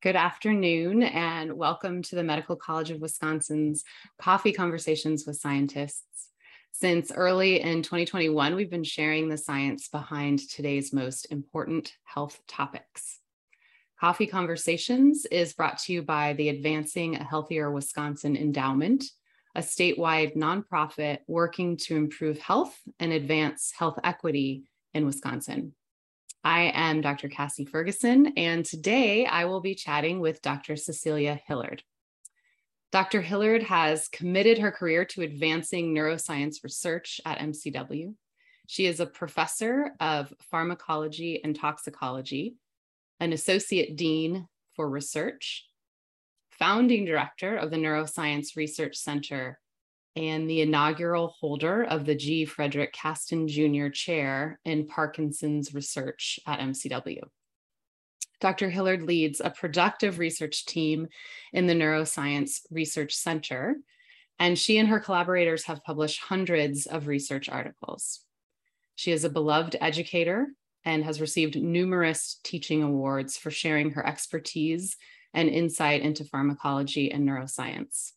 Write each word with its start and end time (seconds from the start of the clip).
Good 0.00 0.14
afternoon, 0.14 1.02
and 1.02 1.54
welcome 1.54 2.02
to 2.02 2.14
the 2.14 2.22
Medical 2.22 2.54
College 2.54 2.92
of 2.92 3.00
Wisconsin's 3.00 3.82
Coffee 4.16 4.52
Conversations 4.52 5.24
with 5.26 5.38
Scientists. 5.40 6.28
Since 6.70 7.10
early 7.10 7.60
in 7.60 7.82
2021, 7.82 8.54
we've 8.54 8.70
been 8.70 8.84
sharing 8.84 9.28
the 9.28 9.36
science 9.36 9.88
behind 9.88 10.48
today's 10.50 10.92
most 10.92 11.32
important 11.32 11.94
health 12.04 12.38
topics. 12.46 13.18
Coffee 13.98 14.28
Conversations 14.28 15.26
is 15.32 15.52
brought 15.52 15.78
to 15.78 15.92
you 15.92 16.02
by 16.02 16.34
the 16.34 16.50
Advancing 16.50 17.16
a 17.16 17.24
Healthier 17.24 17.72
Wisconsin 17.72 18.36
Endowment, 18.36 19.02
a 19.56 19.60
statewide 19.62 20.36
nonprofit 20.36 21.18
working 21.26 21.76
to 21.76 21.96
improve 21.96 22.38
health 22.38 22.78
and 23.00 23.12
advance 23.12 23.72
health 23.76 23.98
equity 24.04 24.62
in 24.94 25.06
Wisconsin. 25.06 25.72
I 26.48 26.72
am 26.74 27.02
Dr. 27.02 27.28
Cassie 27.28 27.66
Ferguson, 27.66 28.32
and 28.38 28.64
today 28.64 29.26
I 29.26 29.44
will 29.44 29.60
be 29.60 29.74
chatting 29.74 30.18
with 30.18 30.40
Dr. 30.40 30.76
Cecilia 30.76 31.38
Hillard. 31.46 31.82
Dr. 32.90 33.20
Hillard 33.20 33.64
has 33.64 34.08
committed 34.08 34.56
her 34.56 34.72
career 34.72 35.04
to 35.04 35.20
advancing 35.20 35.94
neuroscience 35.94 36.64
research 36.64 37.20
at 37.26 37.36
MCW. 37.40 38.14
She 38.66 38.86
is 38.86 38.98
a 38.98 39.04
professor 39.04 39.90
of 40.00 40.32
pharmacology 40.50 41.44
and 41.44 41.54
toxicology, 41.54 42.56
an 43.20 43.34
associate 43.34 43.96
dean 43.96 44.48
for 44.74 44.88
research, 44.88 45.66
founding 46.52 47.04
director 47.04 47.56
of 47.56 47.70
the 47.70 47.76
Neuroscience 47.76 48.56
Research 48.56 48.96
Center 48.96 49.60
and 50.18 50.50
the 50.50 50.62
inaugural 50.62 51.28
holder 51.38 51.84
of 51.84 52.04
the 52.04 52.14
G. 52.16 52.44
Frederick 52.44 52.92
Kasten 52.92 53.46
Jr. 53.46 53.88
Chair 53.88 54.58
in 54.64 54.88
Parkinson's 54.88 55.72
Research 55.72 56.40
at 56.44 56.58
MCW. 56.58 57.20
Dr. 58.40 58.68
Hillard 58.68 59.02
leads 59.02 59.40
a 59.40 59.50
productive 59.50 60.18
research 60.18 60.66
team 60.66 61.06
in 61.52 61.68
the 61.68 61.74
Neuroscience 61.74 62.62
Research 62.68 63.14
Center, 63.14 63.76
and 64.40 64.58
she 64.58 64.78
and 64.78 64.88
her 64.88 64.98
collaborators 64.98 65.64
have 65.66 65.84
published 65.84 66.20
hundreds 66.20 66.86
of 66.86 67.06
research 67.06 67.48
articles. 67.48 68.24
She 68.96 69.12
is 69.12 69.22
a 69.22 69.30
beloved 69.30 69.76
educator 69.80 70.48
and 70.84 71.04
has 71.04 71.20
received 71.20 71.54
numerous 71.54 72.40
teaching 72.42 72.82
awards 72.82 73.36
for 73.36 73.52
sharing 73.52 73.92
her 73.92 74.04
expertise 74.04 74.96
and 75.32 75.48
insight 75.48 76.02
into 76.02 76.24
pharmacology 76.24 77.12
and 77.12 77.28
neuroscience. 77.28 78.14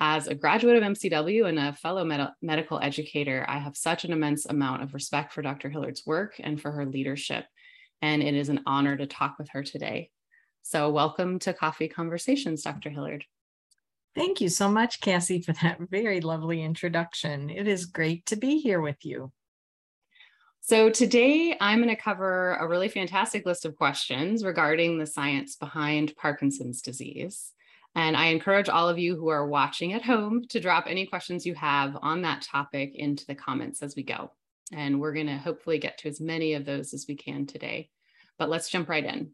As 0.00 0.26
a 0.26 0.34
graduate 0.34 0.76
of 0.76 0.82
MCW 0.82 1.48
and 1.48 1.58
a 1.58 1.72
fellow 1.72 2.04
med- 2.04 2.32
medical 2.42 2.80
educator, 2.80 3.44
I 3.48 3.58
have 3.58 3.76
such 3.76 4.04
an 4.04 4.12
immense 4.12 4.44
amount 4.44 4.82
of 4.82 4.92
respect 4.92 5.32
for 5.32 5.42
Dr. 5.42 5.70
Hillard's 5.70 6.04
work 6.04 6.34
and 6.40 6.60
for 6.60 6.72
her 6.72 6.84
leadership. 6.84 7.44
And 8.02 8.22
it 8.22 8.34
is 8.34 8.48
an 8.48 8.62
honor 8.66 8.96
to 8.96 9.06
talk 9.06 9.38
with 9.38 9.50
her 9.50 9.62
today. 9.62 10.10
So, 10.62 10.90
welcome 10.90 11.38
to 11.40 11.54
Coffee 11.54 11.88
Conversations, 11.88 12.62
Dr. 12.62 12.90
Hillard. 12.90 13.24
Thank 14.16 14.40
you 14.40 14.48
so 14.48 14.68
much, 14.68 15.00
Cassie, 15.00 15.40
for 15.40 15.52
that 15.62 15.78
very 15.90 16.20
lovely 16.20 16.62
introduction. 16.62 17.50
It 17.50 17.68
is 17.68 17.86
great 17.86 18.26
to 18.26 18.36
be 18.36 18.58
here 18.58 18.80
with 18.80 19.04
you. 19.04 19.30
So, 20.60 20.90
today 20.90 21.56
I'm 21.60 21.82
going 21.82 21.94
to 21.94 22.00
cover 22.00 22.54
a 22.54 22.66
really 22.66 22.88
fantastic 22.88 23.46
list 23.46 23.64
of 23.64 23.76
questions 23.76 24.42
regarding 24.42 24.98
the 24.98 25.06
science 25.06 25.54
behind 25.54 26.16
Parkinson's 26.16 26.82
disease. 26.82 27.53
And 27.94 28.16
I 28.16 28.26
encourage 28.26 28.68
all 28.68 28.88
of 28.88 28.98
you 28.98 29.16
who 29.16 29.28
are 29.28 29.46
watching 29.46 29.92
at 29.92 30.02
home 30.02 30.44
to 30.48 30.60
drop 30.60 30.86
any 30.88 31.06
questions 31.06 31.46
you 31.46 31.54
have 31.54 31.96
on 32.02 32.22
that 32.22 32.42
topic 32.42 32.92
into 32.94 33.24
the 33.26 33.34
comments 33.34 33.82
as 33.82 33.94
we 33.94 34.02
go. 34.02 34.32
And 34.72 35.00
we're 35.00 35.12
going 35.12 35.28
to 35.28 35.36
hopefully 35.36 35.78
get 35.78 35.98
to 35.98 36.08
as 36.08 36.20
many 36.20 36.54
of 36.54 36.64
those 36.64 36.92
as 36.92 37.06
we 37.08 37.14
can 37.14 37.46
today. 37.46 37.90
But 38.38 38.48
let's 38.48 38.68
jump 38.68 38.88
right 38.88 39.04
in. 39.04 39.30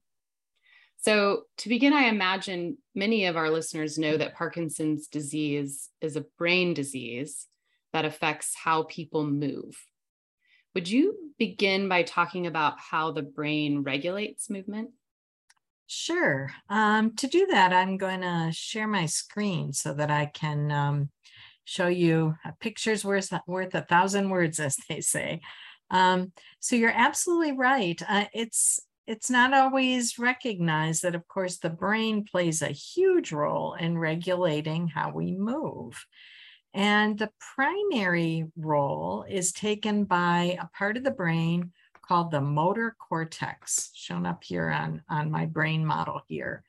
So, 1.02 1.44
to 1.58 1.70
begin, 1.70 1.94
I 1.94 2.08
imagine 2.08 2.76
many 2.94 3.24
of 3.24 3.38
our 3.38 3.48
listeners 3.48 3.96
know 3.96 4.18
that 4.18 4.34
Parkinson's 4.34 5.08
disease 5.08 5.88
is 6.02 6.16
a 6.16 6.26
brain 6.36 6.74
disease 6.74 7.46
that 7.94 8.04
affects 8.04 8.54
how 8.54 8.82
people 8.82 9.24
move. 9.24 9.82
Would 10.74 10.90
you 10.90 11.16
begin 11.38 11.88
by 11.88 12.02
talking 12.02 12.46
about 12.46 12.78
how 12.78 13.12
the 13.12 13.22
brain 13.22 13.82
regulates 13.82 14.50
movement? 14.50 14.90
Sure. 15.92 16.52
Um, 16.68 17.16
to 17.16 17.26
do 17.26 17.48
that, 17.48 17.72
I'm 17.72 17.96
going 17.96 18.20
to 18.20 18.50
share 18.52 18.86
my 18.86 19.06
screen 19.06 19.72
so 19.72 19.92
that 19.94 20.08
I 20.08 20.26
can 20.26 20.70
um, 20.70 21.10
show 21.64 21.88
you 21.88 22.36
a 22.44 22.52
picture's 22.60 23.04
worth, 23.04 23.32
worth 23.48 23.74
a 23.74 23.80
thousand 23.82 24.30
words, 24.30 24.60
as 24.60 24.76
they 24.88 25.00
say. 25.00 25.40
Um, 25.90 26.30
so 26.60 26.76
you're 26.76 26.92
absolutely 26.94 27.52
right. 27.58 28.00
Uh, 28.08 28.26
it's 28.32 28.78
it's 29.08 29.30
not 29.30 29.52
always 29.52 30.16
recognized 30.16 31.02
that, 31.02 31.16
of 31.16 31.26
course, 31.26 31.58
the 31.58 31.70
brain 31.70 32.24
plays 32.24 32.62
a 32.62 32.68
huge 32.68 33.32
role 33.32 33.74
in 33.74 33.98
regulating 33.98 34.86
how 34.86 35.10
we 35.10 35.32
move. 35.32 36.06
And 36.72 37.18
the 37.18 37.32
primary 37.56 38.44
role 38.56 39.24
is 39.28 39.50
taken 39.50 40.04
by 40.04 40.56
a 40.60 40.68
part 40.78 40.96
of 40.96 41.02
the 41.02 41.10
brain 41.10 41.72
called 42.10 42.32
the 42.32 42.40
motor 42.40 42.96
cortex, 42.98 43.92
shown 43.94 44.26
up 44.26 44.42
here 44.42 44.68
on, 44.68 45.00
on 45.08 45.30
my 45.30 45.46
brain 45.46 45.86
model 45.86 46.20
here. 46.26 46.64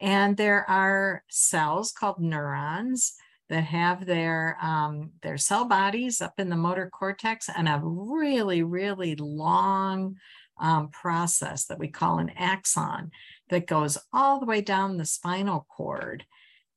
And 0.00 0.38
there 0.38 0.68
are 0.70 1.22
cells 1.28 1.92
called 1.92 2.18
neurons 2.18 3.12
that 3.50 3.64
have 3.64 4.06
their, 4.06 4.56
um, 4.62 5.10
their 5.20 5.36
cell 5.36 5.66
bodies 5.66 6.22
up 6.22 6.40
in 6.40 6.48
the 6.48 6.56
motor 6.56 6.88
cortex 6.88 7.50
and 7.54 7.68
a 7.68 7.78
really, 7.84 8.62
really 8.62 9.16
long 9.16 10.16
um, 10.58 10.88
process 10.88 11.66
that 11.66 11.78
we 11.78 11.88
call 11.88 12.18
an 12.18 12.30
axon 12.30 13.10
that 13.50 13.66
goes 13.66 13.98
all 14.14 14.40
the 14.40 14.46
way 14.46 14.62
down 14.62 14.96
the 14.96 15.04
spinal 15.04 15.66
cord 15.68 16.24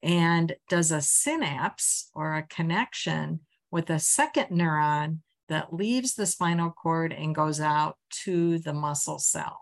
and 0.01 0.57
does 0.67 0.91
a 0.91 0.99
synapse 0.99 2.09
or 2.13 2.35
a 2.35 2.43
connection 2.43 3.39
with 3.71 3.89
a 3.89 3.99
second 3.99 4.47
neuron 4.49 5.19
that 5.53 5.73
leaves 5.73 6.15
the 6.15 6.25
spinal 6.25 6.71
cord 6.71 7.13
and 7.13 7.35
goes 7.35 7.59
out 7.59 7.97
to 8.23 8.59
the 8.59 8.73
muscle 8.73 9.19
cell. 9.19 9.61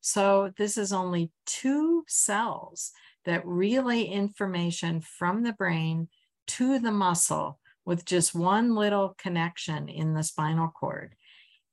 So 0.00 0.52
this 0.56 0.78
is 0.78 0.92
only 0.92 1.30
two 1.44 2.04
cells 2.08 2.92
that 3.24 3.46
relay 3.46 4.02
information 4.02 5.00
from 5.00 5.42
the 5.42 5.52
brain 5.52 6.08
to 6.46 6.78
the 6.78 6.92
muscle 6.92 7.60
with 7.84 8.04
just 8.04 8.34
one 8.34 8.74
little 8.74 9.14
connection 9.18 9.88
in 9.88 10.14
the 10.14 10.22
spinal 10.22 10.68
cord. 10.68 11.14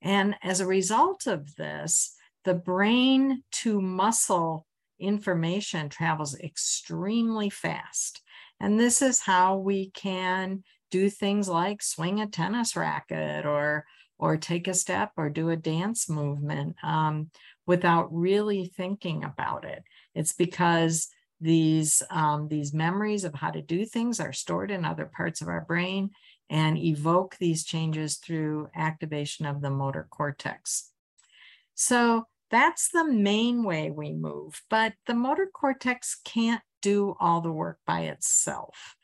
And 0.01 0.35
as 0.43 0.59
a 0.59 0.67
result 0.67 1.27
of 1.27 1.55
this, 1.55 2.13
the 2.43 2.53
brain 2.53 3.43
to 3.51 3.81
muscle 3.81 4.66
information 4.99 5.89
travels 5.89 6.37
extremely 6.39 7.49
fast. 7.49 8.22
And 8.59 8.79
this 8.79 9.01
is 9.01 9.22
how 9.22 9.57
we 9.57 9.91
can 9.91 10.63
do 10.95 11.09
things 11.09 11.50
like 11.50 11.83
swing 11.83 12.22
a 12.22 12.28
tennis 12.28 12.78
racket 12.78 13.45
or 13.45 13.85
or 14.17 14.38
take 14.38 14.69
a 14.69 14.73
step 14.73 15.11
or 15.17 15.29
do 15.29 15.50
a 15.50 15.57
dance 15.57 16.07
movement 16.07 16.73
um, 16.83 17.29
without 17.67 18.07
really 18.13 18.72
thinking 18.78 19.25
about 19.25 19.66
it. 19.66 19.84
It's 20.13 20.31
because 20.31 21.09
these 21.41 22.01
um, 22.09 22.47
these 22.47 22.73
memories 22.73 23.25
of 23.25 23.35
how 23.35 23.51
to 23.51 23.61
do 23.61 23.85
things 23.85 24.22
are 24.22 24.31
stored 24.31 24.72
in 24.72 24.85
other 24.85 25.11
parts 25.17 25.41
of 25.41 25.50
our 25.50 25.66
brain 25.66 26.11
and 26.50 26.78
evoke 26.78 27.35
these 27.39 27.66
changes 27.66 28.16
through 28.16 28.69
activation 28.73 29.45
of 29.45 29.59
the 29.59 29.69
motor 29.69 30.07
cortex. 30.09 30.91
So 31.73 32.23
that's 32.51 32.89
the 32.89 33.03
main 33.03 33.66
way 33.66 33.91
we 33.91 34.13
move, 34.13 34.61
but 34.69 34.94
the 35.07 35.13
motor 35.13 35.50
cortex 35.53 36.22
can't 36.23 36.61
do 36.81 37.16
all 37.19 37.41
the 37.41 37.51
work 37.51 37.79
by 37.85 38.01
itself 38.03 38.94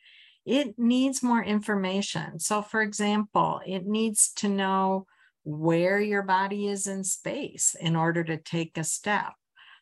it 0.46 0.78
needs 0.78 1.22
more 1.22 1.44
information. 1.44 2.40
So, 2.40 2.62
for 2.62 2.81
example, 2.81 3.62
it 3.66 3.85
needs 3.85 4.31
to 4.38 4.50
know 4.50 5.06
where 5.44 6.00
your 6.00 6.24
body 6.24 6.68
is 6.68 6.88
in 6.88 7.03
space 7.03 7.75
in 7.79 7.96
order 7.96 8.24
to 8.24 8.38
take 8.38 8.78
a 8.78 8.84
step. 8.84 9.34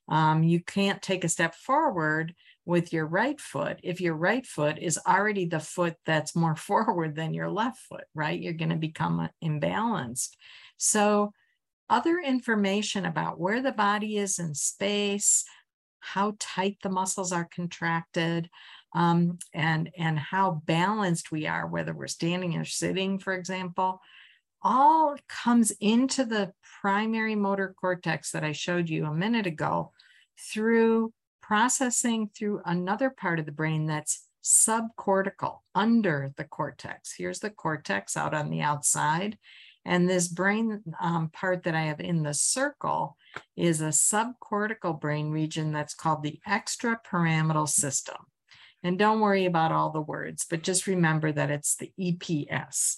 Um, 0.08 0.44
you 0.44 0.62
can't 0.62 1.02
take 1.02 1.24
a 1.24 1.30
step 1.30 1.56
forward 1.56 2.34
with 2.66 2.94
your 2.94 3.06
right 3.06 3.40
foot 3.40 3.80
if 3.84 4.00
your 4.02 4.16
right 4.16 4.46
foot 4.46 4.78
is 4.80 5.00
already 5.08 5.46
the 5.46 5.60
foot 5.60 5.96
that's 6.06 6.36
more 6.36 6.56
forward 6.68 7.16
than 7.16 7.34
your 7.34 7.50
left 7.50 7.80
foot, 7.90 8.06
right? 8.14 8.40
You're 8.40 8.54
going 8.54 8.70
to 8.70 8.76
become 8.76 9.30
imbalanced. 9.44 10.30
So, 10.78 11.34
other 11.90 12.20
information 12.20 13.06
about 13.06 13.40
where 13.40 13.64
the 13.64 13.72
body 13.72 14.18
is 14.18 14.38
in 14.38 14.54
space, 14.54 15.44
how 16.00 16.36
tight 16.40 16.78
the 16.84 16.90
muscles 16.90 17.32
are 17.32 17.50
contracted, 17.52 18.48
um, 18.94 19.38
and 19.54 19.92
and 19.98 20.18
how 20.18 20.62
balanced 20.66 21.32
we 21.32 21.48
are, 21.48 21.68
whether 21.68 21.94
we're 21.94 22.08
standing 22.08 22.56
or 22.56 22.66
sitting, 22.66 23.20
for 23.20 23.34
example, 23.34 24.02
all 24.62 25.16
comes 25.28 25.72
into 25.80 26.26
the 26.26 26.52
primary 26.82 27.36
motor 27.36 27.74
cortex 27.80 28.32
that 28.32 28.44
I 28.44 28.52
showed 28.52 28.90
you 28.90 29.06
a 29.06 29.14
minute 29.14 29.46
ago 29.46 29.92
through 30.52 31.14
processing 31.42 32.30
through 32.36 32.62
another 32.66 33.10
part 33.10 33.40
of 33.40 33.46
the 33.46 33.52
brain 33.52 33.86
that's 33.86 34.28
subcortical 34.44 35.60
under 35.76 36.32
the 36.38 36.44
cortex. 36.44 37.14
Here's 37.18 37.40
the 37.40 37.50
cortex 37.50 38.16
out 38.16 38.34
on 38.34 38.50
the 38.50 38.62
outside. 38.62 39.38
And 39.86 40.10
this 40.10 40.28
brain 40.28 40.84
um, 41.02 41.30
part 41.30 41.64
that 41.64 41.76
I 41.76 41.84
have 41.84 42.00
in 42.00 42.24
the 42.24 42.34
circle 42.34 43.16
is 43.56 43.82
a 43.82 43.86
subcortical 43.86 45.00
brain 45.00 45.32
region 45.32 45.72
that's 45.72 45.94
called 45.94 46.22
the 46.22 46.40
extrapyramidal 46.48 47.68
system. 47.68 48.18
And 48.84 48.98
don't 48.98 49.20
worry 49.20 49.46
about 49.46 49.72
all 49.72 49.92
the 49.92 50.02
words, 50.02 50.46
but 50.50 50.64
just 50.64 50.88
remember 50.88 51.32
that 51.32 51.52
it's 51.52 51.76
the 51.76 51.92
EPS. 52.00 52.98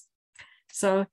So 0.72 1.08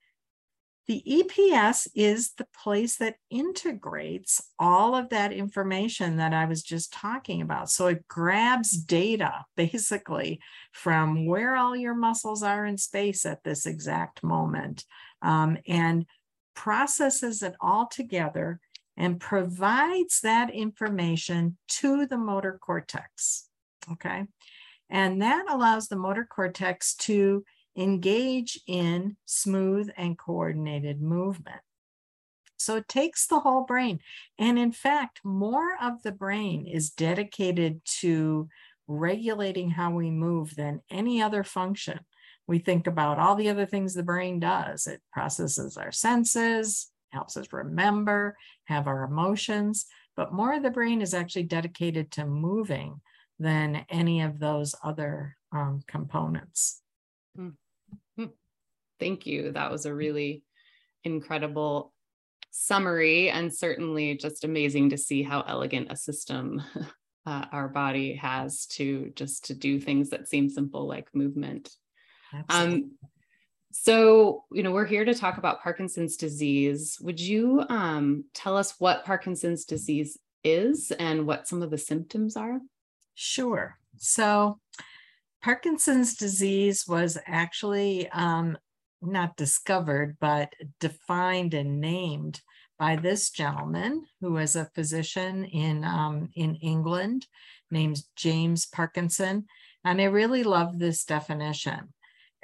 the 0.89 1.03
EPS 1.07 1.87
is 1.95 2.33
the 2.33 2.47
place 2.63 2.97
that 2.97 3.17
integrates 3.29 4.41
all 4.59 4.95
of 4.95 5.11
that 5.11 5.35
information 5.35 6.17
that 6.17 6.33
I 6.33 6.47
was 6.47 6.63
just 6.63 6.95
talking 6.95 7.43
about. 7.43 7.71
So 7.71 7.89
it 7.89 8.09
grabs 8.09 8.71
data 8.71 9.45
basically 9.55 10.41
from 10.73 11.27
where 11.27 11.57
all 11.57 11.77
your 11.77 11.95
muscles 11.95 12.43
are 12.43 12.65
in 12.65 12.79
space 12.79 13.27
at 13.27 13.45
this 13.45 13.67
exact 13.67 14.25
moment 14.25 14.87
um, 15.21 15.59
and 15.67 16.07
processes 16.55 17.43
it 17.43 17.55
all 17.61 17.87
together 17.87 18.59
and 18.97 19.21
provides 19.21 20.21
that 20.23 20.51
information 20.51 21.59
to 21.69 22.07
the 22.07 22.19
motor 22.19 22.59
cortex. 22.61 23.49
Okay. 23.93 24.27
And 24.91 25.21
that 25.23 25.45
allows 25.49 25.89
the 25.89 25.97
motor 25.97 26.25
cortex 26.25 26.95
to 26.97 27.45
engage 27.77 28.61
in 28.67 29.17
smooth 29.25 29.91
and 29.97 30.19
coordinated 30.19 31.01
movement. 31.01 31.61
So 32.57 32.77
it 32.77 32.89
takes 32.89 33.27
the 33.27 33.41
whole 33.41 33.65
brain. 33.65 34.01
And 34.39 34.59
in 34.59 34.73
fact, 34.73 35.21
more 35.23 35.77
of 35.81 36.03
the 36.03 36.13
brain 36.13 36.67
is 36.67 36.91
dedicated 36.91 37.81
to 38.01 38.49
regulating 38.89 39.71
how 39.71 39.93
we 39.93 40.11
move 40.11 40.57
than 40.57 40.83
any 40.91 41.23
other 41.23 41.45
function. 41.45 42.01
We 42.49 42.59
think 42.59 42.87
about 42.87 43.19
all 43.19 43.37
the 43.37 43.51
other 43.51 43.67
things 43.67 43.95
the 43.95 44.03
brain 44.03 44.41
does. 44.41 44.87
It 44.87 45.03
processes 45.13 45.77
our 45.77 45.93
senses, 45.93 46.91
helps 47.11 47.37
us 47.37 47.53
remember, 47.53 48.37
have 48.65 48.87
our 48.87 49.05
emotions, 49.05 49.87
but 50.17 50.33
more 50.33 50.55
of 50.55 50.63
the 50.63 50.71
brain 50.71 51.01
is 51.01 51.15
actually 51.15 51.45
dedicated 51.45 52.11
to 52.13 52.25
moving 52.25 53.01
than 53.39 53.87
any 53.89 54.23
of 54.23 54.39
those 54.39 54.75
other 54.83 55.37
um, 55.53 55.83
components. 55.87 56.83
Mm. 57.39 57.55
Thank 58.99 59.27
you. 59.27 59.53
That 59.53 59.71
was 59.71 59.87
a 59.87 59.95
really 59.95 60.43
incredible 61.05 61.93
summary 62.51 63.31
and 63.31 63.55
certainly 63.55 64.17
just 64.17 64.45
amazing 64.45 64.91
to 64.91 64.99
see 64.99 65.23
how 65.23 65.43
elegant 65.43 65.93
a 65.93 65.97
system 65.97 66.63
uh, 67.27 67.45
our 67.53 67.69
body 67.69 68.15
has 68.15 68.67
to 68.67 69.13
just 69.15 69.47
to 69.47 69.55
do 69.55 69.81
things 69.81 70.11
that 70.11 70.29
seem 70.29 70.49
simple 70.49 70.87
like 70.87 71.09
movement. 71.15 71.71
Um, 72.49 72.93
so, 73.71 74.45
you 74.51 74.63
know, 74.63 74.73
we're 74.73 74.87
here 74.87 75.05
to 75.05 75.15
talk 75.15 75.39
about 75.39 75.63
Parkinson's 75.63 76.17
disease. 76.17 76.99
Would 77.01 77.21
you 77.21 77.65
um, 77.69 78.25
tell 78.35 78.57
us 78.57 78.75
what 78.79 79.05
Parkinson's 79.05 79.65
disease 79.65 80.19
is 80.43 80.91
and 80.91 81.27
what 81.27 81.47
some 81.47 81.63
of 81.63 81.71
the 81.71 81.79
symptoms 81.79 82.37
are? 82.37 82.59
Sure. 83.21 83.77
So, 83.97 84.61
Parkinson's 85.43 86.15
disease 86.15 86.85
was 86.87 87.19
actually 87.27 88.09
um, 88.11 88.57
not 89.03 89.37
discovered, 89.37 90.17
but 90.21 90.53
defined 90.79 91.53
and 91.53 91.81
named 91.81 92.41
by 92.79 92.95
this 92.95 93.31
gentleman 93.31 94.05
who 94.21 94.35
was 94.35 94.55
a 94.55 94.71
physician 94.73 95.45
in, 95.47 95.83
um, 95.83 96.29
in 96.37 96.55
England 96.57 97.27
named 97.73 98.05
James 98.15 98.67
Parkinson. 98.67 99.47
And 99.85 100.01
I 100.01 100.05
really 100.05 100.45
love 100.45 100.79
this 100.79 101.05
definition. 101.05 101.93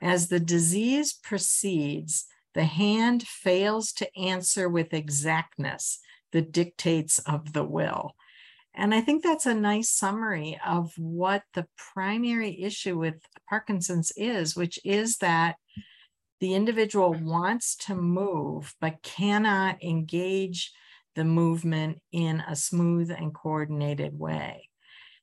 As 0.03 0.27
the 0.27 0.41
disease 0.41 1.13
proceeds, 1.13 2.27
the 2.53 2.65
hand 2.65 3.23
fails 3.29 3.93
to 3.93 4.19
answer 4.19 4.69
with 4.69 4.93
exactness 4.93 6.01
the 6.33 6.43
dictates 6.43 7.21
of 7.21 7.53
the 7.53 7.63
will. 7.63 8.17
And 8.75 8.95
I 8.95 9.01
think 9.01 9.23
that's 9.23 9.47
a 9.47 9.55
nice 9.55 9.91
summary 9.91 10.59
of 10.67 10.93
what 10.97 11.45
the 11.55 11.67
primary 11.77 12.63
issue 12.63 12.99
with 12.99 13.21
Parkinson's 13.49 14.13
is, 14.17 14.57
which 14.57 14.79
is 14.85 15.19
that 15.19 15.57
the 16.41 16.55
individual 16.55 17.15
wants 17.15 17.77
to 17.77 17.95
move 17.95 18.75
but 18.81 19.03
cannot 19.03 19.83
engage 19.83 20.73
the 21.15 21.25
movement 21.25 22.01
in 22.11 22.43
a 22.49 22.57
smooth 22.57 23.11
and 23.11 23.33
coordinated 23.33 24.19
way. 24.19 24.69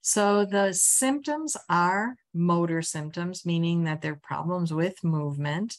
So 0.02 0.46
the 0.46 0.74
symptoms 0.74 1.56
are 1.70 2.16
motor 2.34 2.82
symptoms, 2.82 3.46
meaning 3.46 3.84
that 3.84 4.02
there 4.02 4.14
are 4.14 4.22
problems 4.24 4.74
with 4.74 5.04
movement. 5.04 5.78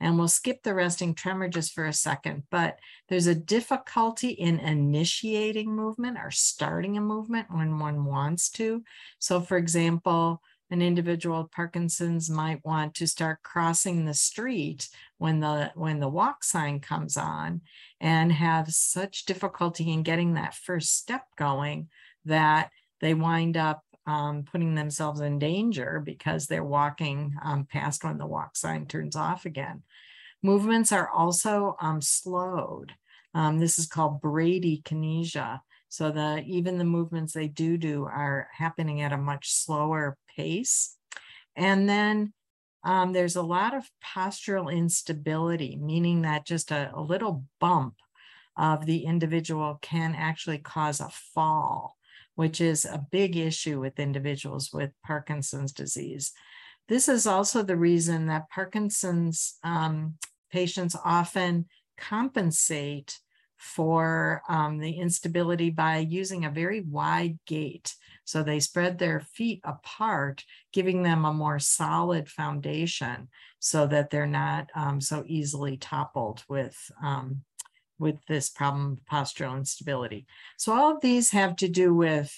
And 0.00 0.18
we'll 0.18 0.28
skip 0.28 0.62
the 0.62 0.74
resting 0.74 1.14
tremor 1.14 1.48
just 1.48 1.72
for 1.72 1.84
a 1.84 1.92
second, 1.92 2.44
but 2.50 2.78
there's 3.08 3.26
a 3.26 3.34
difficulty 3.34 4.30
in 4.30 4.58
initiating 4.58 5.74
movement 5.74 6.16
or 6.18 6.30
starting 6.30 6.96
a 6.96 7.02
movement 7.02 7.48
when 7.50 7.78
one 7.78 8.06
wants 8.06 8.48
to. 8.50 8.82
So, 9.18 9.40
for 9.40 9.58
example, 9.58 10.40
an 10.70 10.82
individual 10.82 11.42
with 11.42 11.50
Parkinson's 11.50 12.30
might 12.30 12.64
want 12.64 12.94
to 12.94 13.06
start 13.06 13.42
crossing 13.42 14.04
the 14.04 14.14
street 14.14 14.88
when 15.18 15.40
the 15.40 15.72
when 15.74 16.00
the 16.00 16.08
walk 16.08 16.44
sign 16.44 16.80
comes 16.80 17.16
on 17.16 17.60
and 18.00 18.32
have 18.32 18.72
such 18.72 19.24
difficulty 19.24 19.92
in 19.92 20.02
getting 20.02 20.34
that 20.34 20.54
first 20.54 20.96
step 20.96 21.24
going 21.36 21.88
that 22.24 22.70
they 23.00 23.14
wind 23.14 23.56
up 23.56 23.82
um, 24.10 24.42
putting 24.42 24.74
themselves 24.74 25.20
in 25.20 25.38
danger 25.38 26.02
because 26.04 26.46
they're 26.46 26.64
walking 26.64 27.36
um, 27.44 27.64
past 27.64 28.02
when 28.02 28.18
the 28.18 28.26
walk 28.26 28.56
sign 28.56 28.86
turns 28.86 29.14
off 29.14 29.46
again. 29.46 29.82
Movements 30.42 30.90
are 30.90 31.08
also 31.08 31.76
um, 31.80 32.02
slowed. 32.02 32.92
Um, 33.34 33.60
this 33.60 33.78
is 33.78 33.86
called 33.86 34.20
bradykinesia. 34.20 35.60
So 35.88 36.10
the 36.10 36.42
even 36.44 36.78
the 36.78 36.84
movements 36.84 37.32
they 37.32 37.46
do 37.46 37.76
do 37.76 38.04
are 38.04 38.48
happening 38.52 39.00
at 39.00 39.12
a 39.12 39.16
much 39.16 39.52
slower 39.52 40.16
pace. 40.36 40.96
And 41.54 41.88
then 41.88 42.32
um, 42.82 43.12
there's 43.12 43.36
a 43.36 43.42
lot 43.42 43.74
of 43.74 43.88
postural 44.04 44.72
instability, 44.72 45.76
meaning 45.76 46.22
that 46.22 46.46
just 46.46 46.72
a, 46.72 46.90
a 46.94 47.00
little 47.00 47.44
bump 47.60 47.94
of 48.56 48.86
the 48.86 49.04
individual 49.04 49.78
can 49.82 50.14
actually 50.16 50.58
cause 50.58 51.00
a 51.00 51.10
fall, 51.10 51.96
which 52.40 52.58
is 52.62 52.86
a 52.86 53.04
big 53.10 53.36
issue 53.36 53.78
with 53.78 54.00
individuals 54.00 54.72
with 54.72 54.90
Parkinson's 55.04 55.72
disease. 55.72 56.32
This 56.88 57.06
is 57.06 57.26
also 57.26 57.62
the 57.62 57.76
reason 57.76 58.28
that 58.28 58.48
Parkinson's 58.48 59.58
um, 59.62 60.14
patients 60.50 60.96
often 61.04 61.66
compensate 61.98 63.18
for 63.58 64.40
um, 64.48 64.78
the 64.78 64.92
instability 64.92 65.68
by 65.68 65.98
using 65.98 66.46
a 66.46 66.50
very 66.50 66.80
wide 66.80 67.38
gait. 67.46 67.94
So 68.24 68.42
they 68.42 68.58
spread 68.58 68.98
their 68.98 69.20
feet 69.20 69.60
apart, 69.62 70.42
giving 70.72 71.02
them 71.02 71.26
a 71.26 71.34
more 71.34 71.58
solid 71.58 72.26
foundation 72.26 73.28
so 73.58 73.86
that 73.88 74.08
they're 74.08 74.26
not 74.26 74.70
um, 74.74 74.98
so 75.02 75.24
easily 75.26 75.76
toppled 75.76 76.42
with, 76.48 76.74
um, 77.04 77.42
with 78.00 78.16
this 78.26 78.48
problem 78.48 78.92
of 78.92 78.98
postural 79.04 79.56
instability. 79.56 80.26
So 80.56 80.72
all 80.72 80.94
of 80.94 81.00
these 81.00 81.30
have 81.30 81.54
to 81.56 81.68
do 81.68 81.94
with 81.94 82.36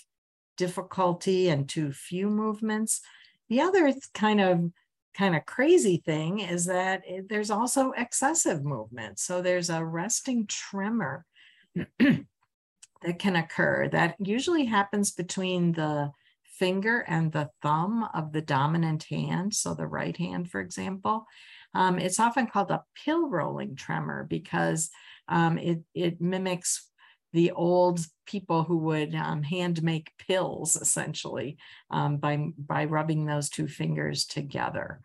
difficulty 0.58 1.48
and 1.48 1.68
too 1.68 1.92
few 1.92 2.28
movements. 2.28 3.00
The 3.48 3.62
other 3.62 3.94
kind 4.12 4.40
of 4.40 4.70
kind 5.14 5.36
of 5.36 5.44
crazy 5.44 6.02
thing 6.04 6.40
is 6.40 6.64
that 6.66 7.02
there's 7.28 7.50
also 7.50 7.92
excessive 7.92 8.64
movement. 8.64 9.18
So 9.18 9.42
there's 9.42 9.70
a 9.70 9.84
resting 9.84 10.46
tremor 10.46 11.26
that 11.98 13.18
can 13.18 13.36
occur 13.36 13.88
that 13.88 14.16
usually 14.18 14.64
happens 14.64 15.12
between 15.12 15.72
the 15.72 16.12
finger 16.44 17.04
and 17.08 17.32
the 17.32 17.50
thumb 17.60 18.08
of 18.14 18.32
the 18.32 18.42
dominant 18.42 19.04
hand. 19.04 19.54
So 19.54 19.74
the 19.74 19.86
right 19.86 20.16
hand, 20.16 20.50
for 20.50 20.60
example. 20.60 21.26
Um, 21.74 21.98
it's 21.98 22.20
often 22.20 22.46
called 22.46 22.70
a 22.70 22.84
pill 22.94 23.28
rolling 23.28 23.76
tremor 23.76 24.24
because 24.24 24.90
um, 25.28 25.58
it, 25.58 25.80
it 25.94 26.20
mimics 26.20 26.88
the 27.32 27.52
old 27.52 28.00
people 28.26 28.62
who 28.62 28.78
would 28.78 29.14
um, 29.14 29.42
hand 29.42 29.82
make 29.82 30.12
pills 30.18 30.76
essentially 30.76 31.56
um, 31.90 32.18
by, 32.18 32.48
by 32.58 32.84
rubbing 32.84 33.24
those 33.24 33.48
two 33.48 33.66
fingers 33.66 34.24
together. 34.24 35.00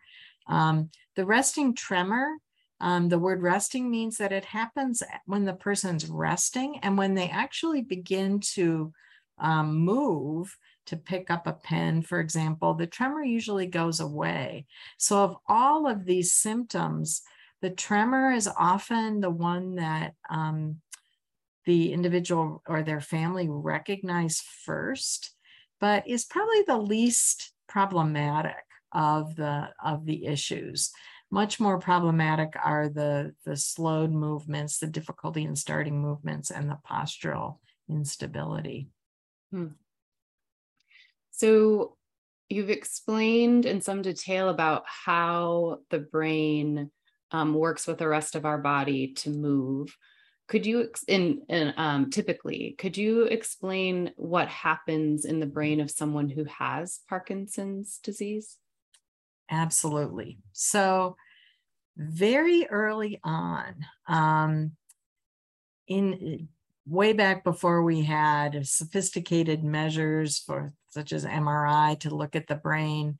Um, 0.46 0.90
the 1.16 1.24
resting 1.24 1.74
tremor, 1.74 2.36
um, 2.80 3.08
the 3.08 3.18
word 3.18 3.42
resting 3.42 3.90
means 3.90 4.18
that 4.18 4.32
it 4.32 4.44
happens 4.44 5.02
when 5.26 5.44
the 5.44 5.54
person's 5.54 6.06
resting 6.08 6.78
and 6.82 6.96
when 6.96 7.14
they 7.14 7.28
actually 7.28 7.82
begin 7.82 8.40
to 8.54 8.92
um, 9.38 9.76
move 9.76 10.56
to 10.86 10.96
pick 10.96 11.30
up 11.30 11.46
a 11.46 11.52
pen, 11.52 12.00
for 12.00 12.18
example, 12.18 12.72
the 12.72 12.86
tremor 12.86 13.22
usually 13.22 13.66
goes 13.66 14.00
away. 14.00 14.66
So, 14.96 15.22
of 15.22 15.36
all 15.46 15.86
of 15.86 16.06
these 16.06 16.32
symptoms, 16.32 17.22
the 17.60 17.70
tremor 17.70 18.32
is 18.32 18.48
often 18.48 19.20
the 19.20 19.30
one 19.30 19.76
that 19.76 20.14
um, 20.30 20.80
the 21.66 21.92
individual 21.92 22.62
or 22.66 22.82
their 22.82 23.00
family 23.00 23.46
recognize 23.48 24.40
first, 24.40 25.34
but 25.80 26.08
is 26.08 26.24
probably 26.24 26.62
the 26.66 26.78
least 26.78 27.52
problematic 27.68 28.56
of 28.92 29.36
the 29.36 29.68
of 29.84 30.06
the 30.06 30.26
issues. 30.26 30.90
Much 31.30 31.60
more 31.60 31.78
problematic 31.78 32.54
are 32.64 32.88
the, 32.88 33.34
the 33.44 33.54
slowed 33.54 34.10
movements, 34.10 34.78
the 34.78 34.86
difficulty 34.86 35.44
in 35.44 35.54
starting 35.54 36.00
movements, 36.00 36.50
and 36.50 36.70
the 36.70 36.78
postural 36.90 37.58
instability. 37.90 38.88
Hmm. 39.50 39.66
So, 41.32 41.98
you've 42.48 42.70
explained 42.70 43.66
in 43.66 43.82
some 43.82 44.00
detail 44.00 44.48
about 44.48 44.84
how 44.86 45.80
the 45.90 45.98
brain 45.98 46.90
um, 47.30 47.54
works 47.54 47.86
with 47.86 47.98
the 47.98 48.08
rest 48.08 48.34
of 48.34 48.44
our 48.44 48.58
body 48.58 49.14
to 49.14 49.30
move. 49.30 49.96
Could 50.48 50.64
you, 50.64 50.88
in, 51.06 51.42
in 51.48 51.74
um, 51.76 52.10
typically, 52.10 52.74
could 52.78 52.96
you 52.96 53.24
explain 53.24 54.12
what 54.16 54.48
happens 54.48 55.26
in 55.26 55.40
the 55.40 55.46
brain 55.46 55.80
of 55.80 55.90
someone 55.90 56.30
who 56.30 56.44
has 56.44 57.00
Parkinson's 57.08 57.98
disease? 58.02 58.56
Absolutely. 59.50 60.38
So, 60.52 61.16
very 61.96 62.66
early 62.68 63.20
on, 63.24 63.74
um, 64.06 64.72
in 65.86 66.48
way 66.86 67.12
back 67.12 67.44
before 67.44 67.82
we 67.82 68.02
had 68.02 68.66
sophisticated 68.66 69.62
measures 69.62 70.38
for 70.38 70.72
such 70.90 71.12
as 71.12 71.24
MRI 71.24 71.98
to 72.00 72.14
look 72.14 72.34
at 72.34 72.46
the 72.46 72.54
brain, 72.54 73.18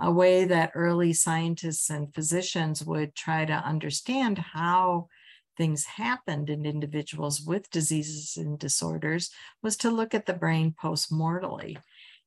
a 0.00 0.10
way 0.10 0.44
that 0.44 0.72
early 0.74 1.12
scientists 1.12 1.90
and 1.90 2.14
physicians 2.14 2.84
would 2.84 3.14
try 3.14 3.44
to 3.44 3.52
understand 3.52 4.38
how 4.38 5.08
things 5.56 5.84
happened 5.84 6.48
in 6.48 6.64
individuals 6.64 7.42
with 7.42 7.70
diseases 7.70 8.36
and 8.38 8.58
disorders 8.58 9.30
was 9.62 9.76
to 9.76 9.90
look 9.90 10.14
at 10.14 10.24
the 10.24 10.32
brain 10.32 10.74
post-mortally. 10.80 11.76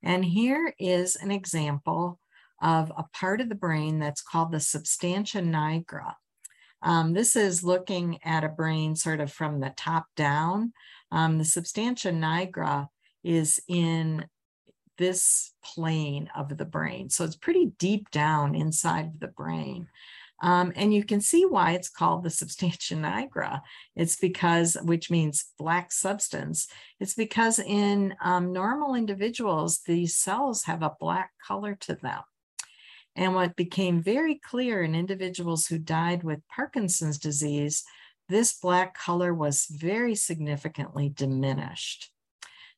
And 0.03 0.23
here 0.23 0.75
is 0.77 1.15
an 1.15 1.31
example 1.31 2.19
of 2.61 2.91
a 2.95 3.05
part 3.13 3.41
of 3.41 3.49
the 3.49 3.55
brain 3.55 3.99
that's 3.99 4.21
called 4.21 4.51
the 4.51 4.59
substantia 4.59 5.39
nigra. 5.39 6.13
Um, 6.83 7.13
this 7.13 7.35
is 7.35 7.63
looking 7.63 8.19
at 8.23 8.43
a 8.43 8.49
brain 8.49 8.95
sort 8.95 9.19
of 9.19 9.31
from 9.31 9.61
the 9.61 9.73
top 9.75 10.05
down. 10.15 10.73
Um, 11.11 11.37
the 11.37 11.45
substantia 11.45 12.09
nigra 12.09 12.89
is 13.23 13.59
in 13.67 14.25
this 14.97 15.51
plane 15.63 16.29
of 16.35 16.57
the 16.57 16.65
brain. 16.65 17.09
So 17.09 17.23
it's 17.23 17.35
pretty 17.35 17.73
deep 17.77 18.11
down 18.11 18.55
inside 18.55 19.07
of 19.07 19.19
the 19.19 19.27
brain. 19.27 19.87
Um, 20.41 20.73
and 20.75 20.93
you 20.93 21.05
can 21.05 21.21
see 21.21 21.45
why 21.45 21.71
it's 21.71 21.89
called 21.89 22.23
the 22.23 22.29
substantia 22.29 22.95
nigra. 22.95 23.61
It's 23.95 24.17
because, 24.17 24.75
which 24.83 25.09
means 25.09 25.45
black 25.57 25.91
substance. 25.91 26.67
It's 26.99 27.13
because 27.13 27.59
in 27.59 28.15
um, 28.21 28.51
normal 28.51 28.95
individuals, 28.95 29.79
these 29.85 30.17
cells 30.17 30.63
have 30.63 30.83
a 30.83 30.95
black 30.99 31.31
color 31.45 31.75
to 31.81 31.95
them. 31.95 32.21
And 33.15 33.35
what 33.35 33.55
became 33.55 34.01
very 34.01 34.35
clear 34.35 34.83
in 34.83 34.95
individuals 34.95 35.67
who 35.67 35.77
died 35.77 36.23
with 36.23 36.47
Parkinson's 36.49 37.19
disease, 37.19 37.83
this 38.27 38.53
black 38.53 38.97
color 38.97 39.33
was 39.33 39.67
very 39.69 40.15
significantly 40.15 41.09
diminished. 41.09 42.12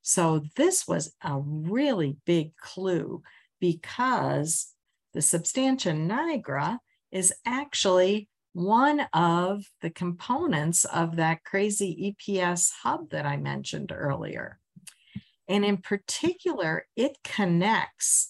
So 0.07 0.43
this 0.55 0.87
was 0.87 1.15
a 1.23 1.39
really 1.39 2.17
big 2.27 2.55
clue 2.57 3.23
because 3.59 4.67
the 5.15 5.21
substantia 5.23 5.93
nigra 5.93 6.77
is 7.11 7.33
actually 7.43 8.29
one 8.53 9.07
of 9.13 9.65
the 9.81 9.89
components 9.89 10.85
of 10.85 11.15
that 11.15 11.43
crazy 11.43 12.15
EPS 12.21 12.71
hub 12.83 13.09
that 13.09 13.25
I 13.25 13.37
mentioned 13.37 13.91
earlier. 13.91 14.59
And 15.47 15.65
in 15.65 15.77
particular, 15.77 16.85
it 16.95 17.17
connects 17.23 18.29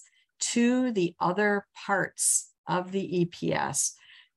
to 0.52 0.92
the 0.92 1.14
other 1.20 1.66
parts 1.86 2.52
of 2.66 2.90
the 2.90 3.26
EPS 3.26 3.92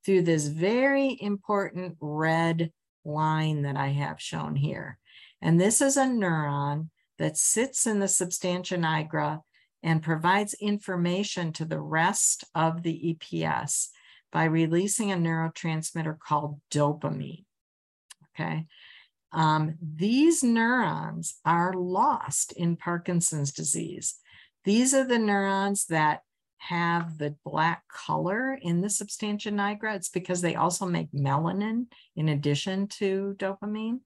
through 0.06 0.24
this 0.24 0.48
very 0.48 1.18
important 1.22 1.96
red 2.02 2.74
line 3.06 3.62
that 3.62 3.78
I 3.78 3.88
have 3.88 4.20
shown 4.20 4.58
here. 4.58 5.00
And 5.42 5.58
this 5.58 5.80
is 5.80 5.96
a 5.96 6.04
neuron 6.04 6.90
that 7.20 7.38
sits 7.38 7.86
in 7.86 8.00
the 8.00 8.08
substantia 8.08 8.76
nigra 8.76 9.42
and 9.84 10.02
provides 10.02 10.54
information 10.56 11.54
to 11.54 11.66
the 11.66 11.80
rest 11.80 12.44
of 12.56 12.82
the 12.84 13.16
EPS 13.22 13.90
by 14.32 14.46
releasing 14.46 15.12
a 15.12 15.16
neurotransmitter 15.16 16.18
called 16.20 16.60
dopamine. 16.72 17.46
Okay. 18.34 18.66
Um, 19.32 19.76
these 19.82 20.44
neurons 20.44 21.40
are 21.46 21.74
lost 21.74 22.52
in 22.54 22.78
Parkinson's 22.78 23.52
disease. 23.52 24.16
These 24.66 24.94
are 24.94 25.06
the 25.06 25.20
neurons 25.20 25.86
that 25.86 26.22
have 26.58 27.18
the 27.18 27.36
black 27.46 27.84
color 27.88 28.58
in 28.62 28.82
the 28.82 28.90
substantia 28.90 29.52
nigra. 29.52 29.96
It's 29.96 30.10
because 30.10 30.42
they 30.42 30.56
also 30.56 30.86
make 30.86 31.12
melanin 31.12 31.88
in 32.16 32.30
addition 32.30 32.88
to 32.88 33.36
dopamine. 33.38 34.00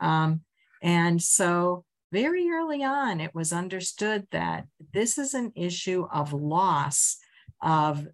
Um, 0.00 0.42
and 0.82 1.20
so 1.20 1.84
very 2.10 2.48
early 2.50 2.82
on, 2.82 3.20
it 3.20 3.34
was 3.34 3.52
understood 3.52 4.26
that 4.30 4.66
this 4.92 5.18
is 5.18 5.34
an 5.34 5.52
issue 5.54 6.06
of 6.12 6.32
loss 6.32 7.18
of 7.62 8.06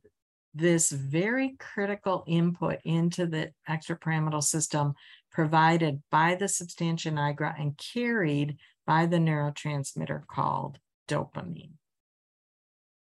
this 0.55 0.91
very 0.91 1.57
critical 1.59 2.25
input 2.27 2.79
into 2.85 3.27
the 3.27 3.53
extrapyramidal 3.69 4.43
system 4.43 4.95
provided 5.31 6.01
by 6.11 6.37
the 6.37 6.49
substantia 6.49 7.11
nigra 7.11 7.59
and 7.59 7.77
carried 7.77 8.57
by 8.87 9.07
the 9.07 9.17
neurotransmitter 9.17 10.27
called 10.27 10.79
dopamine. 11.09 11.73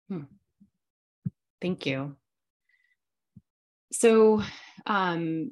Hmm. 0.07 0.23
Thank 1.61 1.85
you. 1.85 2.15
So, 3.91 4.43
um, 4.85 5.51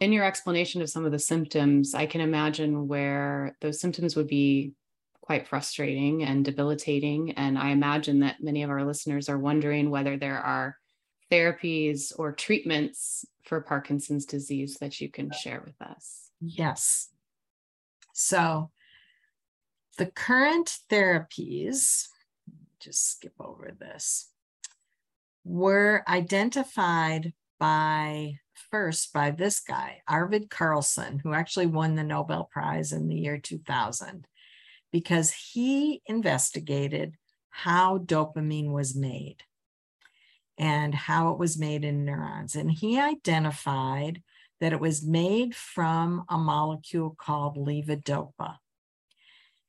in 0.00 0.12
your 0.12 0.24
explanation 0.24 0.80
of 0.80 0.88
some 0.88 1.04
of 1.04 1.12
the 1.12 1.18
symptoms, 1.18 1.94
I 1.94 2.06
can 2.06 2.22
imagine 2.22 2.88
where 2.88 3.56
those 3.60 3.80
symptoms 3.80 4.16
would 4.16 4.26
be 4.26 4.72
quite 5.20 5.46
frustrating 5.46 6.24
and 6.24 6.44
debilitating. 6.44 7.32
And 7.32 7.58
I 7.58 7.70
imagine 7.70 8.20
that 8.20 8.42
many 8.42 8.62
of 8.62 8.70
our 8.70 8.84
listeners 8.84 9.28
are 9.28 9.38
wondering 9.38 9.90
whether 9.90 10.16
there 10.16 10.38
are 10.38 10.76
therapies 11.30 12.12
or 12.18 12.32
treatments 12.32 13.24
for 13.44 13.60
Parkinson's 13.60 14.24
disease 14.24 14.78
that 14.80 15.00
you 15.00 15.10
can 15.10 15.30
share 15.30 15.62
with 15.64 15.80
us. 15.80 16.30
Yes. 16.40 17.08
So, 18.14 18.70
the 19.98 20.06
current 20.06 20.78
therapies, 20.90 22.08
just 22.80 23.12
skip 23.12 23.34
over 23.38 23.76
this, 23.78 24.30
were 25.44 26.02
identified 26.08 27.34
by 27.58 28.34
first 28.70 29.12
by 29.12 29.30
this 29.30 29.60
guy, 29.60 30.02
Arvid 30.08 30.50
Carlsson, 30.50 31.20
who 31.20 31.32
actually 31.32 31.66
won 31.66 31.94
the 31.94 32.04
Nobel 32.04 32.44
Prize 32.44 32.92
in 32.92 33.08
the 33.08 33.16
year 33.16 33.38
2000, 33.38 34.26
because 34.92 35.32
he 35.32 36.02
investigated 36.06 37.14
how 37.50 37.98
dopamine 37.98 38.72
was 38.72 38.94
made 38.94 39.42
and 40.58 40.94
how 40.94 41.32
it 41.32 41.38
was 41.38 41.58
made 41.58 41.84
in 41.84 42.04
neurons. 42.04 42.54
And 42.54 42.70
he 42.70 42.98
identified 42.98 44.22
that 44.60 44.72
it 44.72 44.80
was 44.80 45.02
made 45.02 45.54
from 45.54 46.24
a 46.28 46.36
molecule 46.36 47.14
called 47.18 47.56
levodopa. 47.56 48.56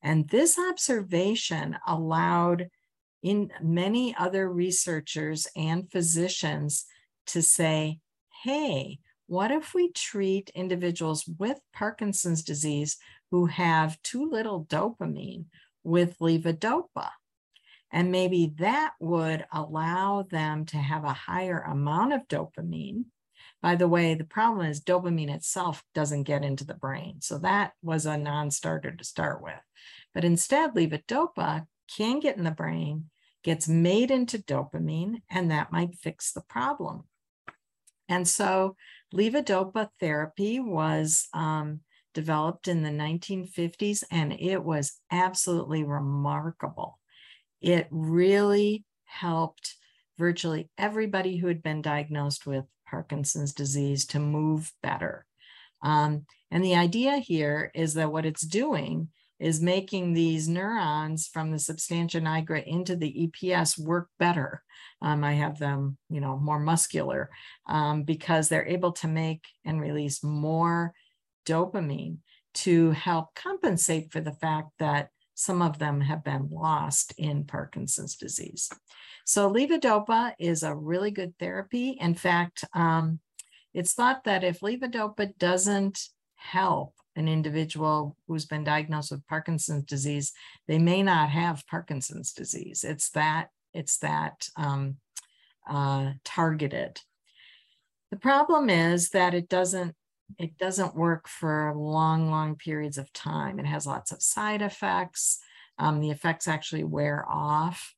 And 0.04 0.28
this 0.28 0.60
observation 0.60 1.78
allowed 1.88 2.70
in 3.24 3.52
many 3.62 4.16
other 4.16 4.52
researchers 4.52 5.48
and 5.56 5.90
physicians 5.92 6.86
to 7.28 7.42
say, 7.42 8.00
hey, 8.44 9.00
what 9.28 9.52
if 9.52 9.74
we 9.74 9.92
treat 9.92 10.52
individuals 10.56 11.26
with 11.38 11.60
Parkinson's 11.74 12.44
disease 12.44 12.98
who 13.30 13.46
have 13.46 14.02
too 14.02 14.30
little 14.30 14.66
dopamine 14.66 15.46
with 15.84 16.18
levodopa? 16.20 17.10
And 17.92 18.12
maybe 18.12 18.54
that 18.58 18.94
would 19.00 19.46
allow 19.52 20.24
them 20.24 20.66
to 20.68 20.78
have 20.78 21.04
a 21.04 21.14
higher 21.14 21.60
amount 21.60 22.14
of 22.14 22.28
dopamine. 22.28 23.06
By 23.62 23.76
the 23.76 23.88
way, 23.88 24.16
the 24.16 24.24
problem 24.24 24.66
is 24.66 24.82
dopamine 24.82 25.34
itself 25.34 25.84
doesn't 25.94 26.24
get 26.24 26.44
into 26.44 26.66
the 26.66 26.74
brain. 26.74 27.22
So 27.22 27.38
that 27.40 27.74
was 27.84 28.06
a 28.06 28.18
non 28.18 28.50
starter 28.50 28.92
to 28.92 29.04
start 29.04 29.44
with. 29.44 29.54
But 30.14 30.24
instead, 30.24 30.74
levodopa 30.74 31.68
can 31.96 32.20
get 32.20 32.38
in 32.38 32.44
the 32.44 32.52
brain, 32.52 33.10
gets 33.44 33.68
made 33.68 34.10
into 34.10 34.40
dopamine, 34.40 35.22
and 35.30 35.52
that 35.52 35.72
might 35.72 35.96
fix 35.96 36.32
the 36.32 36.42
problem. 36.42 37.04
And 38.12 38.28
so 38.28 38.76
levodopa 39.16 39.88
therapy 40.02 40.60
was 40.60 41.30
um, 41.34 41.80
developed 42.14 42.68
in 42.68 42.84
the 42.84 42.90
1950s, 42.90 44.04
and 44.12 44.34
it 44.34 44.62
was 44.62 45.00
absolutely 45.10 45.86
remarkable. 45.86 47.00
It 47.62 47.88
really 47.90 48.84
helped 49.06 49.76
virtually 50.20 50.70
everybody 50.78 51.38
who 51.38 51.48
had 51.48 51.64
been 51.64 51.82
diagnosed 51.82 52.46
with 52.46 52.66
Parkinson's 52.86 53.54
disease 53.54 54.06
to 54.08 54.20
move 54.20 54.74
better. 54.84 55.26
Um, 55.82 56.26
and 56.52 56.62
the 56.66 56.76
idea 56.76 57.16
here 57.16 57.72
is 57.74 57.94
that 57.94 58.12
what 58.12 58.26
it's 58.26 58.46
doing 58.46 59.08
is 59.42 59.60
making 59.60 60.14
these 60.14 60.48
neurons 60.48 61.28
from 61.28 61.52
the 61.52 61.58
substantia 61.58 62.22
nigra 62.22 62.64
into 62.66 62.96
the 62.96 63.28
EPS 63.28 63.78
work 63.80 64.08
better. 64.20 64.62
Um, 65.02 65.24
I 65.24 65.34
have 65.34 65.58
them, 65.58 65.98
you 66.10 66.22
know, 66.22 66.38
more 66.38 66.60
muscular 66.60 67.30
um, 67.68 68.04
because 68.04 68.48
they're 68.48 68.68
able 68.68 68.92
to 68.94 69.08
make 69.08 69.44
and 69.66 69.82
release 69.82 70.24
more 70.24 70.94
dopamine 71.48 72.18
to 72.54 72.92
help 72.92 73.34
compensate 73.34 74.12
for 74.12 74.22
the 74.22 74.34
fact 74.34 74.70
that 74.78 75.10
some 75.34 75.64
of 75.64 75.80
them 75.80 76.02
have 76.02 76.24
been 76.24 76.48
lost 76.52 77.14
in 77.18 77.46
Parkinson's 77.46 78.16
disease. 78.16 78.70
So 79.26 79.52
levodopa 79.52 80.34
is 80.38 80.62
a 80.62 80.76
really 80.76 81.10
good 81.10 81.34
therapy. 81.40 81.98
In 82.00 82.14
fact, 82.14 82.64
um, 82.76 83.20
it's 83.74 83.94
thought 83.94 84.26
that 84.26 84.44
if 84.44 84.60
levodopa 84.60 85.36
doesn't 85.40 86.00
help 86.36 86.94
an 87.16 87.28
individual 87.28 88.16
who's 88.28 88.46
been 88.46 88.64
diagnosed 88.64 89.12
with 89.12 89.28
Parkinson's 89.28 89.84
disease, 89.84 90.34
they 90.68 90.80
may 90.80 91.04
not 91.04 91.30
have 91.30 91.68
Parkinson's 91.68 92.34
disease. 92.34 92.84
It's 92.84 93.10
that 93.12 93.50
it's 93.74 93.98
that 94.00 94.48
um, 94.58 94.98
uh, 95.70 96.12
targeted. 96.24 97.00
The 98.12 98.18
problem 98.18 98.70
is 98.70 99.10
that 99.10 99.34
it 99.34 99.50
doesn't 99.50 99.96
it 100.40 100.58
doesn't 100.58 100.96
work 100.96 101.28
for 101.28 101.74
long, 101.76 102.30
long 102.30 102.56
periods 102.56 102.98
of 102.98 103.12
time. 103.12 103.60
It 103.60 103.66
has 103.66 103.86
lots 103.86 104.12
of 104.12 104.22
side 104.22 104.62
effects. 104.62 105.40
Um, 105.78 106.00
the 106.00 106.12
effects 106.12 106.48
actually 106.48 106.84
wear 106.84 107.26
off. 107.30 107.96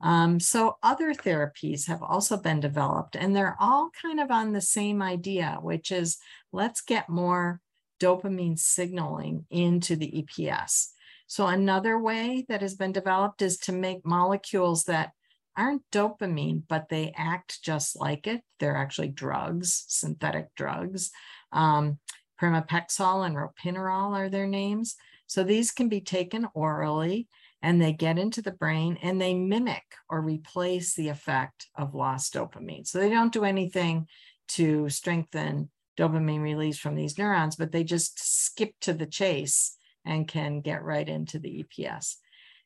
Um, 0.00 0.40
so 0.40 0.76
other 0.82 1.14
therapies 1.14 1.86
have 1.86 2.02
also 2.02 2.36
been 2.36 2.60
developed, 2.60 3.16
and 3.16 3.34
they're 3.34 3.56
all 3.58 3.90
kind 4.00 4.20
of 4.20 4.30
on 4.30 4.52
the 4.52 4.60
same 4.60 5.00
idea, 5.00 5.58
which 5.60 5.90
is 5.90 6.18
let's 6.52 6.80
get 6.80 7.08
more 7.08 7.60
dopamine 8.00 8.58
signaling 8.58 9.46
into 9.50 9.96
the 9.96 10.24
EPS. 10.24 10.88
So 11.26 11.46
another 11.46 11.98
way 11.98 12.44
that 12.48 12.62
has 12.62 12.74
been 12.74 12.92
developed 12.92 13.42
is 13.42 13.58
to 13.58 13.72
make 13.72 14.06
molecules 14.06 14.84
that 14.84 15.10
aren't 15.56 15.82
dopamine, 15.90 16.62
but 16.68 16.88
they 16.88 17.12
act 17.16 17.62
just 17.62 17.98
like 17.98 18.26
it. 18.26 18.42
They're 18.60 18.76
actually 18.76 19.08
drugs, 19.08 19.84
synthetic 19.88 20.54
drugs. 20.54 21.10
Um, 21.52 21.98
pramipexole 22.40 23.26
and 23.26 23.36
ropinirole 23.36 24.12
are 24.12 24.28
their 24.28 24.46
names. 24.46 24.96
So 25.26 25.42
these 25.42 25.72
can 25.72 25.88
be 25.88 26.00
taken 26.00 26.46
orally 26.54 27.28
and 27.62 27.80
they 27.80 27.92
get 27.92 28.18
into 28.18 28.42
the 28.42 28.52
brain 28.52 28.98
and 29.02 29.20
they 29.20 29.34
mimic 29.34 29.82
or 30.08 30.20
replace 30.20 30.94
the 30.94 31.08
effect 31.08 31.66
of 31.74 31.94
lost 31.94 32.34
dopamine. 32.34 32.86
So 32.86 32.98
they 32.98 33.10
don't 33.10 33.32
do 33.32 33.44
anything 33.44 34.06
to 34.48 34.88
strengthen 34.88 35.70
dopamine 35.96 36.42
release 36.42 36.78
from 36.78 36.94
these 36.94 37.18
neurons, 37.18 37.56
but 37.56 37.72
they 37.72 37.84
just 37.84 38.18
skip 38.18 38.74
to 38.82 38.92
the 38.92 39.06
chase 39.06 39.76
and 40.04 40.28
can 40.28 40.60
get 40.60 40.82
right 40.82 41.08
into 41.08 41.38
the 41.38 41.64
EPS. 41.64 42.16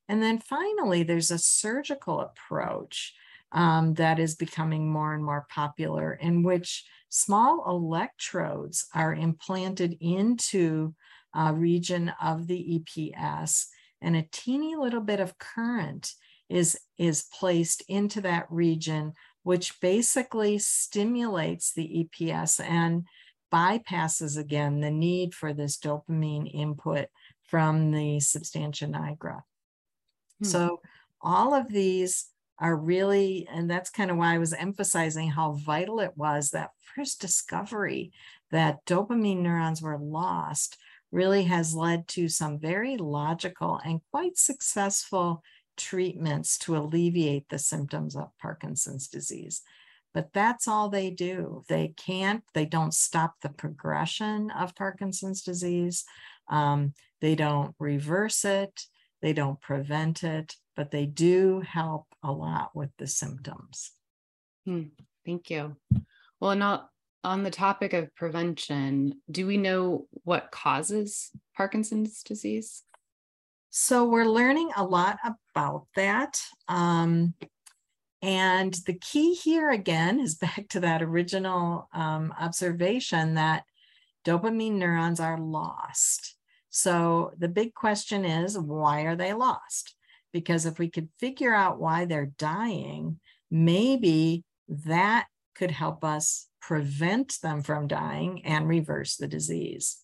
And 0.09 0.23
then 0.23 0.39
finally, 0.39 1.03
there's 1.03 1.31
a 1.31 1.39
surgical 1.39 2.21
approach 2.21 3.15
um, 3.53 3.95
that 3.95 4.19
is 4.19 4.35
becoming 4.35 4.91
more 4.91 5.15
and 5.15 5.25
more 5.25 5.47
popular, 5.49 6.15
in 6.15 6.43
which 6.43 6.85
small 7.09 7.65
electrodes 7.69 8.87
are 8.95 9.15
implanted 9.15 9.97
into 10.01 10.95
a 11.35 11.53
region 11.55 12.13
of 12.21 12.47
the 12.47 12.81
EPS, 12.81 13.67
and 14.01 14.17
a 14.17 14.27
teeny 14.33 14.77
little 14.77 15.01
bit 15.01 15.21
of 15.21 15.39
current 15.39 16.13
is, 16.49 16.79
is 16.99 17.25
placed 17.39 17.83
into 17.89 18.21
that 18.23 18.47
region, 18.51 19.13
which 19.43 19.81
basically 19.81 20.59
stimulates 20.59 21.73
the 21.73 22.09
EPS 22.19 22.61
and 22.65 23.07
bypasses 23.53 24.39
again 24.39 24.81
the 24.81 24.91
need 24.91 25.35
for 25.35 25.53
this 25.53 25.79
dopamine 25.79 26.51
input 26.53 27.09
from 27.43 27.91
the 27.91 28.21
substantia 28.21 28.87
nigra. 28.87 29.43
Hmm. 30.41 30.45
So 30.47 30.81
all 31.21 31.55
of 31.55 31.69
these 31.69 32.27
are 32.59 32.77
really, 32.77 33.49
and 33.53 33.71
that's 33.71 33.91
kind 33.91 34.11
of 34.11 34.17
why 34.17 34.35
I 34.35 34.39
was 34.39 34.53
emphasizing 34.53 35.31
how 35.31 35.53
vital 35.53 36.01
it 36.01 36.13
was 36.17 36.51
that 36.51 36.71
first 36.95 37.21
discovery 37.21 38.13
that 38.51 38.85
dopamine 38.85 39.41
neurons 39.41 39.81
were 39.81 39.99
lost 39.99 40.77
really 41.11 41.45
has 41.45 41.75
led 41.75 42.07
to 42.09 42.29
some 42.29 42.59
very 42.59 42.97
logical 42.97 43.81
and 43.85 44.01
quite 44.11 44.39
successful 44.39 45.43
treatments 45.77 46.59
to 46.59 46.77
alleviate 46.77 47.49
the 47.49 47.59
symptoms 47.59 48.15
of 48.15 48.37
Parkinson's 48.39 49.09
disease 49.09 49.63
but 50.13 50.33
that's 50.33 50.67
all 50.67 50.89
they 50.89 51.11
do. 51.11 51.63
They 51.69 51.95
can't, 51.97 52.43
they 52.55 52.67
don't 52.67 52.95
stop 52.95 53.35
the 53.43 53.49
progression 53.49 54.51
of 54.51 54.75
Parkinson's 54.75 55.43
disease. 55.43 56.05
Um, 56.49 56.95
they 57.21 57.35
don't 57.35 57.75
reverse 57.79 58.45
it. 58.45 58.83
They 59.23 59.33
don't 59.33 59.61
prevent 59.61 60.25
it, 60.25 60.57
but 60.77 60.91
they 60.91 61.07
do 61.07 61.61
help 61.61 62.07
a 62.23 62.33
lot 62.33 62.71
with 62.75 62.91
the 62.99 63.07
symptoms. 63.07 63.93
Hmm, 64.65 64.85
thank 65.25 65.51
you. 65.51 65.77
Well, 66.41 66.57
not 66.57 66.89
on 67.23 67.43
the 67.43 67.51
topic 67.51 67.93
of 67.93 68.15
prevention, 68.15 69.21
do 69.31 69.47
we 69.47 69.59
know 69.59 70.07
what 70.25 70.51
causes 70.51 71.31
Parkinson's 71.57 72.23
disease? 72.23 72.83
So 73.71 74.05
we're 74.05 74.25
learning 74.25 74.71
a 74.77 74.85
lot 74.85 75.19
about 75.25 75.87
that. 75.95 76.41
Um, 76.67 77.35
and 78.23 78.75
the 78.87 78.95
key 78.95 79.35
here 79.35 79.71
again 79.71 80.21
is 80.21 80.35
back 80.35 80.69
to 80.71 80.81
that 80.81 81.03
original 81.03 81.89
um, 81.93 82.35
observation 82.39 83.35
that 83.35 83.65
dopamine 84.25 84.75
neurons 84.75 85.21
are 85.21 85.39
lost. 85.39 86.37
So 86.69 87.33
the 87.39 87.49
big 87.49 87.75
question 87.75 88.25
is 88.25 88.59
why 88.59 89.03
are 89.03 89.17
they 89.17 89.33
lost? 89.33 89.97
Because 90.33 90.67
if 90.67 90.79
we 90.79 90.89
could 90.89 91.09
figure 91.19 91.55
out 91.55 91.81
why 91.81 92.05
they're 92.05 92.33
dying, 92.39 93.19
maybe 93.51 94.45
that 94.69 95.27
could 95.57 95.73
help 95.73 96.05
us 96.05 96.47
prevent 96.61 97.39
them 97.43 97.63
from 97.63 97.89
dying 97.89 98.45
and 98.45 98.69
reverse 98.69 99.17
the 99.17 99.27
disease. 99.27 99.99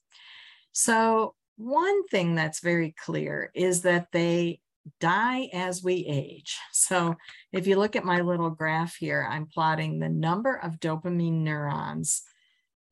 So, 0.72 1.34
one 1.58 2.06
thing 2.08 2.34
that's 2.34 2.60
very 2.60 2.94
clear 3.02 3.50
is 3.54 3.82
that 3.82 4.08
they 4.12 4.60
die 5.00 5.48
as 5.52 5.82
we 5.82 6.06
age. 6.06 6.58
So 6.72 7.16
if 7.52 7.66
you 7.66 7.76
look 7.76 7.96
at 7.96 8.04
my 8.04 8.20
little 8.20 8.50
graph 8.50 8.96
here, 8.96 9.26
I'm 9.28 9.46
plotting 9.46 9.98
the 9.98 10.08
number 10.08 10.54
of 10.54 10.80
dopamine 10.80 11.42
neurons 11.42 12.22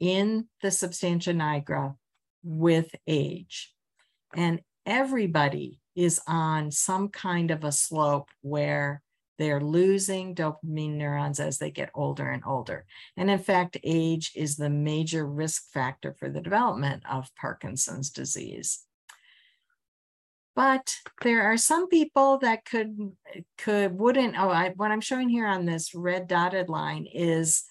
in 0.01 0.49
the 0.63 0.71
substantia 0.71 1.33
nigra 1.33 1.95
with 2.43 2.95
age. 3.07 3.73
And 4.35 4.61
everybody 4.85 5.81
is 5.95 6.21
on 6.27 6.71
some 6.71 7.09
kind 7.09 7.51
of 7.51 7.65
a 7.65 7.73
slope 7.73 8.29
where 8.43 9.03
they're 9.39 9.61
losing 9.61 10.35
dopamine 10.35 10.95
neurons 10.95 11.41
as 11.41 11.59
they 11.59 11.71
get 11.71 11.91
older 11.95 12.31
and 12.31 12.43
older. 12.47 12.87
And 13.17 13.31
in 13.31 13.39
fact, 13.39 13.77
age 13.83 14.33
is 14.35 14.57
the 14.57 14.71
major 14.71 15.27
risk 15.27 15.71
factor 15.73 16.13
for 16.13 16.31
the 16.31 16.41
development 16.41 17.03
of 17.11 17.35
Parkinson's 17.35 18.11
disease 18.11 18.85
but 20.57 20.97
there 21.23 21.43
are 21.43 21.57
some 21.57 21.89
people 21.89 22.39
that 22.39 22.65
could 22.65 23.13
could 23.59 23.99
wouldn't 23.99 24.39
oh 24.39 24.51
I, 24.51 24.71
what 24.77 24.91
i'm 24.91 25.01
showing 25.01 25.29
here 25.29 25.47
on 25.47 25.65
this 25.65 25.95
red 25.95 26.29
dotted 26.29 26.69
line 26.69 27.07
is 27.13 27.65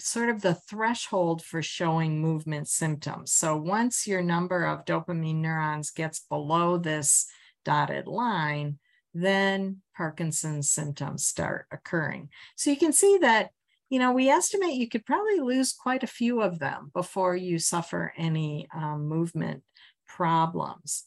sort 0.00 0.28
of 0.28 0.42
the 0.42 0.54
threshold 0.54 1.42
for 1.42 1.62
showing 1.62 2.20
movement 2.20 2.68
symptoms. 2.68 3.32
So 3.32 3.56
once 3.56 4.06
your 4.06 4.22
number 4.22 4.64
of 4.64 4.84
dopamine 4.84 5.36
neurons 5.36 5.90
gets 5.90 6.20
below 6.20 6.78
this 6.78 7.26
dotted 7.64 8.06
line 8.06 8.78
then 9.12 9.78
parkinson's 9.96 10.70
symptoms 10.70 11.26
start 11.26 11.66
occurring. 11.72 12.28
So 12.56 12.70
you 12.70 12.76
can 12.76 12.92
see 12.92 13.18
that 13.22 13.50
you 13.88 13.98
know 13.98 14.12
we 14.12 14.28
estimate 14.28 14.74
you 14.74 14.88
could 14.88 15.04
probably 15.04 15.40
lose 15.40 15.72
quite 15.72 16.04
a 16.04 16.08
few 16.08 16.40
of 16.40 16.60
them 16.60 16.90
before 16.94 17.34
you 17.34 17.58
suffer 17.58 18.12
any 18.16 18.68
um, 18.72 19.08
movement 19.08 19.62
problems 20.06 21.04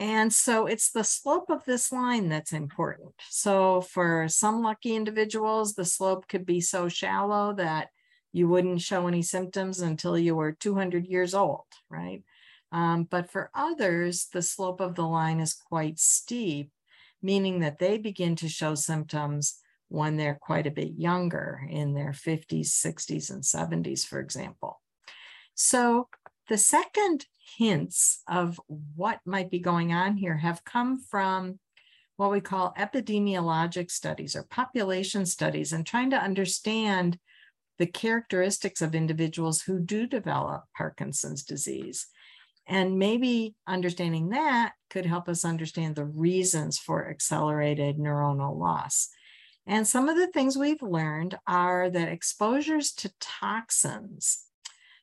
and 0.00 0.32
so 0.32 0.64
it's 0.64 0.90
the 0.90 1.04
slope 1.04 1.50
of 1.50 1.62
this 1.66 1.92
line 1.92 2.30
that's 2.30 2.54
important. 2.54 3.12
So 3.28 3.82
for 3.82 4.28
some 4.28 4.62
lucky 4.62 4.96
individuals, 4.96 5.74
the 5.74 5.84
slope 5.84 6.26
could 6.26 6.46
be 6.46 6.62
so 6.62 6.88
shallow 6.88 7.52
that 7.56 7.90
you 8.32 8.48
wouldn't 8.48 8.80
show 8.80 9.06
any 9.06 9.20
symptoms 9.20 9.80
until 9.80 10.16
you 10.16 10.34
were 10.34 10.52
200 10.52 11.06
years 11.06 11.34
old, 11.34 11.66
right? 11.90 12.24
Um, 12.72 13.04
but 13.04 13.30
for 13.30 13.50
others, 13.54 14.28
the 14.32 14.40
slope 14.40 14.80
of 14.80 14.94
the 14.94 15.06
line 15.06 15.38
is 15.38 15.52
quite 15.52 15.98
steep, 15.98 16.70
meaning 17.20 17.60
that 17.60 17.78
they 17.78 17.98
begin 17.98 18.36
to 18.36 18.48
show 18.48 18.74
symptoms 18.74 19.56
when 19.88 20.16
they're 20.16 20.38
quite 20.40 20.66
a 20.66 20.70
bit 20.70 20.92
younger, 20.96 21.60
in 21.68 21.92
their 21.92 22.12
50s, 22.12 22.68
60s, 22.68 23.30
and 23.30 23.42
70s, 23.42 24.06
for 24.06 24.18
example. 24.18 24.80
So 25.54 26.08
the 26.50 26.58
second 26.58 27.24
hints 27.56 28.22
of 28.28 28.60
what 28.96 29.20
might 29.24 29.50
be 29.50 29.60
going 29.60 29.92
on 29.92 30.16
here 30.16 30.36
have 30.36 30.64
come 30.64 30.98
from 30.98 31.60
what 32.16 32.32
we 32.32 32.40
call 32.40 32.74
epidemiologic 32.76 33.88
studies 33.88 34.34
or 34.34 34.42
population 34.42 35.24
studies 35.24 35.72
and 35.72 35.86
trying 35.86 36.10
to 36.10 36.22
understand 36.22 37.18
the 37.78 37.86
characteristics 37.86 38.82
of 38.82 38.96
individuals 38.96 39.62
who 39.62 39.78
do 39.78 40.08
develop 40.08 40.64
Parkinson's 40.76 41.44
disease. 41.44 42.08
And 42.66 42.98
maybe 42.98 43.54
understanding 43.66 44.30
that 44.30 44.72
could 44.90 45.06
help 45.06 45.28
us 45.28 45.44
understand 45.44 45.94
the 45.94 46.04
reasons 46.04 46.78
for 46.78 47.08
accelerated 47.08 47.96
neuronal 47.96 48.58
loss. 48.58 49.08
And 49.68 49.86
some 49.86 50.08
of 50.08 50.16
the 50.16 50.26
things 50.26 50.58
we've 50.58 50.82
learned 50.82 51.38
are 51.46 51.88
that 51.88 52.08
exposures 52.08 52.92
to 52.94 53.12
toxins, 53.20 54.49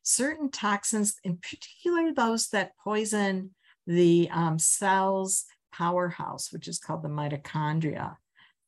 certain 0.08 0.50
toxins, 0.50 1.16
in 1.26 1.38
particular 1.38 2.14
those 2.14 2.48
that 2.48 2.72
poison 2.82 3.52
the 3.86 4.30
um, 4.32 4.58
cell's 4.58 5.46
powerhouse, 5.74 6.52
which 6.52 6.68
is 6.68 6.80
called 6.80 7.04
the 7.04 7.10
mitochondria, 7.10 8.16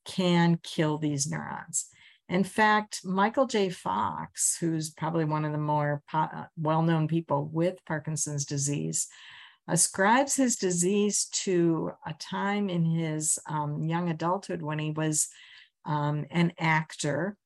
can 0.04 0.58
kill 0.62 0.98
these 0.98 1.30
neurons. 1.30 1.88
In 2.28 2.44
fact, 2.44 3.00
Michael 3.04 3.46
J. 3.46 3.70
Fox, 3.70 4.56
who's 4.60 4.90
probably 4.90 5.24
one 5.24 5.44
of 5.44 5.52
the 5.52 5.58
more 5.58 6.02
po- 6.10 6.46
well 6.58 6.82
known 6.82 7.08
people 7.08 7.48
with 7.52 7.84
Parkinson's 7.86 8.44
disease, 8.44 9.08
ascribes 9.66 10.36
his 10.36 10.56
disease 10.56 11.24
to 11.44 11.92
a 12.06 12.12
time 12.14 12.68
in 12.68 12.84
his 12.84 13.38
um, 13.48 13.82
young 13.82 14.10
adulthood 14.10 14.60
when 14.62 14.78
he 14.78 14.90
was 14.90 15.28
um, 15.86 16.26
an 16.30 16.52
actor. 16.58 17.36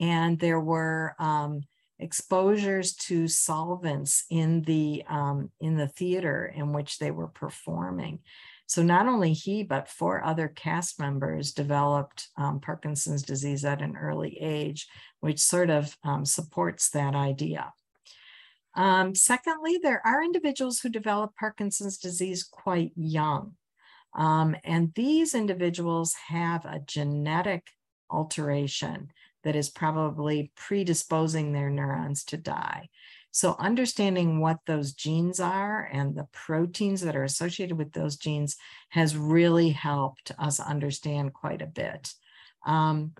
And 0.00 0.38
there 0.38 0.60
were 0.60 1.14
um, 1.18 1.62
exposures 1.98 2.94
to 2.94 3.28
solvents 3.28 4.24
in 4.30 4.62
the 4.62 5.02
um, 5.08 5.50
in 5.60 5.76
the 5.76 5.88
theater 5.88 6.52
in 6.54 6.72
which 6.72 6.98
they 6.98 7.10
were 7.10 7.28
performing. 7.28 8.20
So 8.66 8.82
not 8.82 9.08
only 9.08 9.32
he, 9.32 9.62
but 9.62 9.88
four 9.88 10.22
other 10.22 10.46
cast 10.46 11.00
members 11.00 11.52
developed 11.52 12.28
um, 12.36 12.60
Parkinson's 12.60 13.22
disease 13.22 13.64
at 13.64 13.80
an 13.80 13.96
early 13.96 14.38
age, 14.40 14.86
which 15.20 15.40
sort 15.40 15.70
of 15.70 15.96
um, 16.04 16.26
supports 16.26 16.90
that 16.90 17.14
idea. 17.14 17.72
Um, 18.74 19.14
secondly, 19.14 19.80
there 19.82 20.06
are 20.06 20.22
individuals 20.22 20.80
who 20.80 20.90
develop 20.90 21.34
Parkinson's 21.34 21.96
disease 21.96 22.44
quite 22.44 22.92
young. 22.94 23.54
Um, 24.14 24.54
and 24.64 24.92
these 24.94 25.34
individuals 25.34 26.14
have 26.28 26.64
a 26.66 26.80
genetic 26.86 27.68
alteration 28.10 29.10
that 29.48 29.56
is 29.56 29.70
probably 29.70 30.52
predisposing 30.56 31.52
their 31.52 31.70
neurons 31.70 32.22
to 32.22 32.36
die. 32.36 32.86
So, 33.30 33.56
understanding 33.58 34.40
what 34.40 34.58
those 34.66 34.92
genes 34.92 35.40
are 35.40 35.88
and 35.90 36.14
the 36.14 36.28
proteins 36.34 37.00
that 37.00 37.16
are 37.16 37.24
associated 37.24 37.78
with 37.78 37.92
those 37.92 38.16
genes 38.18 38.56
has 38.90 39.16
really 39.16 39.70
helped 39.70 40.32
us 40.38 40.60
understand 40.60 41.32
quite 41.32 41.62
a 41.62 41.66
bit. 41.66 42.12
Um, 42.66 43.12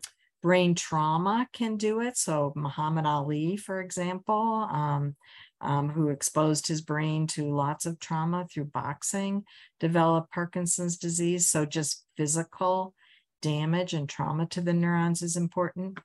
brain 0.42 0.74
trauma 0.74 1.48
can 1.54 1.78
do 1.78 2.02
it. 2.02 2.18
So, 2.18 2.52
Muhammad 2.54 3.06
Ali, 3.06 3.56
for 3.56 3.80
example, 3.80 4.68
um, 4.70 5.16
um, 5.62 5.88
who 5.88 6.10
exposed 6.10 6.66
his 6.66 6.82
brain 6.82 7.26
to 7.28 7.54
lots 7.54 7.86
of 7.86 7.98
trauma 7.98 8.46
through 8.52 8.66
boxing, 8.66 9.44
developed 9.80 10.30
Parkinson's 10.30 10.98
disease. 10.98 11.48
So, 11.48 11.64
just 11.64 12.04
physical 12.18 12.92
damage 13.40 13.94
and 13.94 14.08
trauma 14.08 14.46
to 14.46 14.60
the 14.60 14.72
neurons 14.72 15.22
is 15.22 15.36
important. 15.36 15.98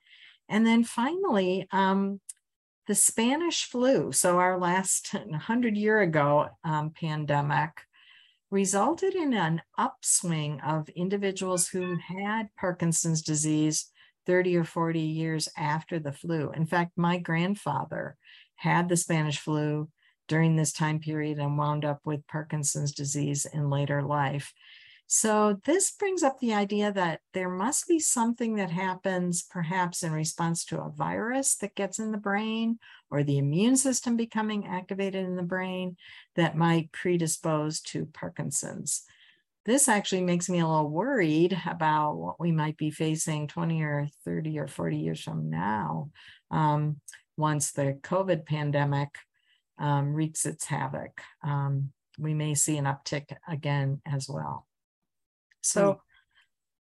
And 0.48 0.66
then 0.66 0.84
finally, 0.84 1.66
um, 1.72 2.20
the 2.86 2.94
Spanish 2.94 3.64
flu, 3.64 4.12
so 4.12 4.38
our 4.38 4.58
last 4.58 5.14
100 5.14 5.76
year 5.76 6.00
ago 6.00 6.48
um, 6.64 6.90
pandemic, 6.90 7.70
resulted 8.50 9.14
in 9.14 9.34
an 9.34 9.62
upswing 9.76 10.60
of 10.60 10.88
individuals 10.90 11.68
who 11.68 11.96
had 11.96 12.48
Parkinson's 12.56 13.22
disease 13.22 13.90
30 14.26 14.56
or 14.56 14.64
40 14.64 15.00
years 15.00 15.48
after 15.56 15.98
the 15.98 16.12
flu. 16.12 16.50
In 16.52 16.66
fact, 16.66 16.92
my 16.96 17.18
grandfather 17.18 18.16
had 18.56 18.88
the 18.88 18.96
Spanish 18.96 19.38
flu 19.38 19.88
during 20.28 20.56
this 20.56 20.72
time 20.72 21.00
period 21.00 21.38
and 21.38 21.58
wound 21.58 21.84
up 21.84 22.00
with 22.04 22.26
Parkinson's 22.26 22.92
disease 22.92 23.46
in 23.46 23.70
later 23.70 24.02
life. 24.02 24.52
So, 25.06 25.60
this 25.64 25.90
brings 25.90 26.22
up 26.22 26.40
the 26.40 26.54
idea 26.54 26.90
that 26.92 27.20
there 27.34 27.50
must 27.50 27.86
be 27.86 28.00
something 28.00 28.56
that 28.56 28.70
happens 28.70 29.42
perhaps 29.42 30.02
in 30.02 30.12
response 30.12 30.64
to 30.66 30.80
a 30.80 30.90
virus 30.90 31.56
that 31.56 31.74
gets 31.74 31.98
in 31.98 32.10
the 32.10 32.18
brain 32.18 32.78
or 33.10 33.22
the 33.22 33.38
immune 33.38 33.76
system 33.76 34.16
becoming 34.16 34.66
activated 34.66 35.24
in 35.24 35.36
the 35.36 35.42
brain 35.42 35.96
that 36.36 36.56
might 36.56 36.90
predispose 36.90 37.80
to 37.82 38.06
Parkinson's. 38.06 39.04
This 39.66 39.88
actually 39.88 40.22
makes 40.22 40.48
me 40.48 40.60
a 40.60 40.66
little 40.66 40.90
worried 40.90 41.58
about 41.66 42.14
what 42.16 42.40
we 42.40 42.52
might 42.52 42.76
be 42.76 42.90
facing 42.90 43.46
20 43.46 43.82
or 43.82 44.08
30 44.24 44.58
or 44.58 44.68
40 44.68 44.96
years 44.98 45.22
from 45.22 45.48
now 45.48 46.10
um, 46.50 47.00
once 47.36 47.72
the 47.72 47.98
COVID 48.02 48.46
pandemic 48.46 49.10
um, 49.78 50.14
wreaks 50.14 50.44
its 50.46 50.64
havoc. 50.66 51.20
Um, 51.42 51.92
we 52.18 52.34
may 52.34 52.54
see 52.54 52.76
an 52.76 52.84
uptick 52.84 53.34
again 53.48 54.00
as 54.06 54.28
well. 54.28 54.66
So 55.64 55.94
mm. 55.94 55.98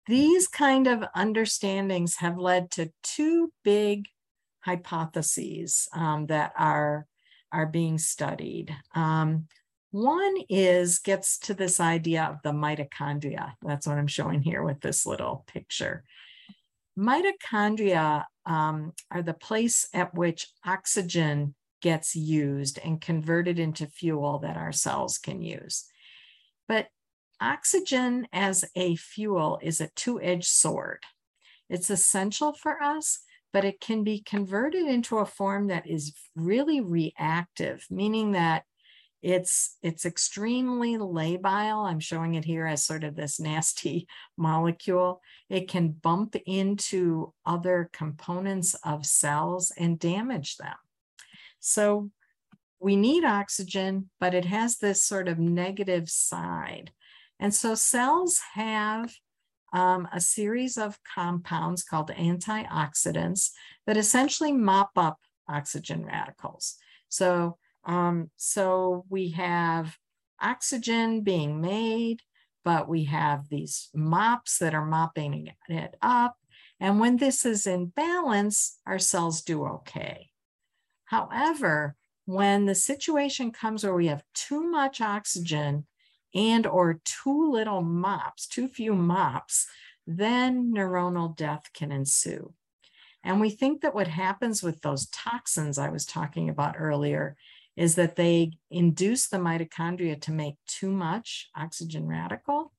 these 0.08 0.48
kind 0.48 0.88
of 0.88 1.04
understandings 1.16 2.18
have 2.18 2.38
led 2.38 2.72
to 2.72 2.92
two 3.04 3.52
big 3.64 4.08
hypotheses 4.62 5.88
um, 5.94 6.28
that 6.28 6.54
are 6.58 7.06
are 7.52 7.68
being 7.68 8.00
studied. 8.00 8.76
Um, 8.96 9.48
one 9.92 10.36
is 10.50 10.98
gets 10.98 11.38
to 11.40 11.54
this 11.54 11.80
idea 11.80 12.24
of 12.24 12.38
the 12.44 12.52
mitochondria. 12.52 13.54
That's 13.62 13.86
what 13.86 14.00
I'm 14.00 14.08
showing 14.08 14.42
here 14.42 14.64
with 14.64 14.82
this 14.82 15.06
little 15.06 15.46
picture. 15.48 16.04
Mitochondria 16.98 18.26
um, 18.46 18.94
are 19.12 19.22
the 19.22 19.36
place 19.36 19.88
at 19.94 20.16
which 20.16 20.48
oxygen 20.66 21.54
gets 21.82 22.16
used 22.16 22.80
and 22.84 23.00
converted 23.00 23.60
into 23.60 23.86
fuel 23.86 24.40
that 24.40 24.58
our 24.58 24.72
cells 24.72 25.20
can 25.20 25.44
use. 25.44 25.86
But 26.68 26.88
Oxygen 27.44 28.26
as 28.32 28.64
a 28.74 28.96
fuel 28.96 29.60
is 29.62 29.82
a 29.82 29.90
two 29.98 30.22
edged 30.22 30.48
sword. 30.48 31.04
It's 31.70 31.90
essential 31.90 32.54
for 32.54 32.82
us, 32.82 33.20
but 33.52 33.66
it 33.66 33.82
can 33.82 34.06
be 34.06 34.22
converted 34.22 34.88
into 34.88 35.18
a 35.18 35.26
form 35.26 35.68
that 35.68 35.86
is 35.86 36.14
really 36.38 36.80
reactive, 36.80 37.86
meaning 37.90 38.32
that 38.32 38.64
it's 39.22 39.78
it's 39.82 40.06
extremely 40.06 40.98
labile. 40.98 41.86
I'm 41.86 42.00
showing 42.00 42.36
it 42.36 42.46
here 42.46 42.66
as 42.66 42.86
sort 42.86 43.04
of 43.04 43.16
this 43.16 43.42
nasty 43.42 44.08
molecule. 44.38 45.22
It 45.50 45.68
can 45.68 45.90
bump 45.90 46.38
into 46.46 47.34
other 47.46 47.90
components 47.92 48.74
of 48.86 49.06
cells 49.06 49.74
and 49.78 50.00
damage 50.00 50.56
them. 50.56 50.76
So 51.60 52.10
we 52.80 52.96
need 52.96 53.26
oxygen, 53.26 54.10
but 54.20 54.34
it 54.34 54.46
has 54.46 54.78
this 54.78 55.04
sort 55.04 55.28
of 55.28 55.40
negative 55.40 56.10
side. 56.10 56.92
And 57.44 57.54
so 57.54 57.76
cells 57.76 58.40
have 58.54 59.14
um, 59.74 60.08
a 60.14 60.22
series 60.22 60.78
of 60.78 60.98
compounds 61.04 61.84
called 61.84 62.10
antioxidants 62.10 63.50
that 63.86 63.98
essentially 63.98 64.54
mop 64.54 64.92
up 64.96 65.20
oxygen 65.50 66.06
radicals. 66.06 66.78
So, 67.10 67.58
um, 67.84 68.32
so 68.38 69.04
we 69.10 69.32
have 69.32 69.98
oxygen 70.42 71.20
being 71.20 71.60
made, 71.60 72.22
but 72.64 72.88
we 72.88 73.04
have 73.06 73.50
these 73.50 73.90
mops 73.94 74.60
that 74.60 74.74
are 74.74 74.86
mopping 74.86 75.52
it 75.68 75.98
up. 76.02 76.38
And 76.80 76.98
when 76.98 77.18
this 77.18 77.46
is 77.46 77.68
in 77.68 77.88
balance, 77.88 78.80
our 78.88 79.00
cells 79.00 79.42
do 79.42 79.66
okay. 79.66 80.30
However, 81.04 81.98
when 82.24 82.68
the 82.68 82.76
situation 82.76 83.52
comes 83.52 83.84
where 83.84 83.94
we 83.94 84.08
have 84.08 84.24
too 84.34 84.64
much 84.64 85.02
oxygen 85.02 85.88
and 86.34 86.66
or 86.66 87.00
too 87.06 87.52
little 87.52 87.82
mops, 87.82 88.48
too 88.48 88.68
few 88.68 88.94
mops, 88.94 89.68
then 90.08 90.74
neuronal 90.74 91.36
death 91.36 91.70
can 91.74 91.92
ensue. 91.92 92.54
And 93.24 93.40
we 93.40 93.50
think 93.50 93.82
that 93.82 93.96
what 93.96 94.08
happens 94.08 94.62
with 94.62 94.82
those 94.82 95.08
toxins 95.08 95.78
I 95.78 95.90
was 95.90 96.06
talking 96.06 96.50
about 96.50 96.76
earlier 96.78 97.38
is 97.76 97.96
that 97.96 98.16
they 98.16 98.52
induce 98.70 99.28
the 99.28 99.38
mitochondria 99.38 100.22
to 100.22 100.32
make 100.32 100.56
too 100.68 100.92
much 100.92 101.50
oxygen 101.56 102.06
radical. 102.06 102.74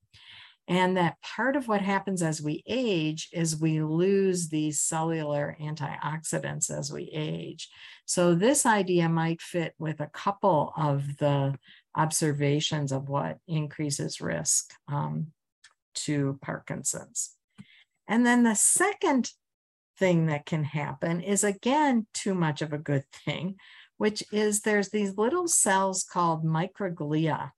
And 0.67 0.97
that 0.97 1.21
part 1.21 1.57
of 1.57 1.69
what 1.69 1.83
happens 1.83 2.23
as 2.23 2.41
we 2.41 2.63
age 2.67 3.29
is 3.33 3.61
we 3.61 3.83
lose 3.83 4.49
these 4.49 4.81
cellular 4.81 5.57
antioxidants 5.61 6.71
as 6.71 6.91
we 6.91 7.11
age. 7.13 7.69
So, 8.07 8.35
this 8.35 8.65
idea 8.65 9.09
might 9.11 9.43
fit 9.43 9.75
with 9.79 10.01
a 10.01 10.07
couple 10.07 10.73
of 10.75 11.19
the 11.19 11.59
observations 11.97 12.93
of 12.93 13.09
what 13.09 13.39
increases 13.47 14.21
risk 14.21 14.73
um, 14.89 15.29
to 15.95 16.39
Parkinson's. 16.43 17.37
And 18.09 18.27
then 18.27 18.43
the 18.43 18.55
second 18.55 19.31
thing 19.99 20.27
that 20.27 20.47
can 20.47 20.65
happen 20.65 21.21
is 21.21 21.45
again 21.45 22.07
too 22.13 22.35
much 22.35 22.63
of 22.63 22.73
a 22.73 22.79
good 22.79 23.05
thing, 23.25 23.57
which 23.97 24.25
is 24.33 24.61
there's 24.61 24.91
these 24.91 25.17
little 25.17 25.49
cells 25.49 26.05
called 26.05 26.45
microglia. 26.45 27.53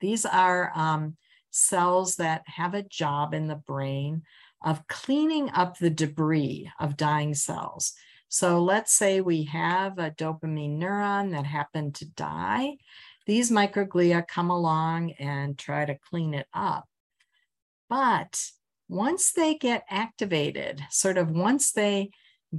These 0.00 0.24
are 0.26 0.72
um, 0.74 1.16
cells 1.50 2.16
that 2.16 2.42
have 2.46 2.74
a 2.74 2.82
job 2.82 3.34
in 3.34 3.48
the 3.48 3.56
brain 3.56 4.22
of 4.62 4.86
cleaning 4.88 5.50
up 5.50 5.78
the 5.78 5.90
debris 5.90 6.70
of 6.78 6.96
dying 6.96 7.34
cells. 7.34 7.94
So 8.28 8.62
let's 8.62 8.92
say 8.92 9.20
we 9.20 9.44
have 9.44 9.98
a 9.98 10.12
dopamine 10.12 10.78
neuron 10.78 11.32
that 11.32 11.46
happened 11.46 11.96
to 11.96 12.04
die. 12.04 12.76
These 13.30 13.52
microglia 13.52 14.26
come 14.26 14.50
along 14.50 15.12
and 15.12 15.56
try 15.56 15.84
to 15.84 15.96
clean 16.10 16.34
it 16.34 16.48
up. 16.52 16.88
But 17.88 18.42
once 18.88 19.30
they 19.30 19.54
get 19.54 19.84
activated, 19.88 20.82
sort 20.90 21.16
of 21.16 21.30
once 21.30 21.70
they 21.70 22.10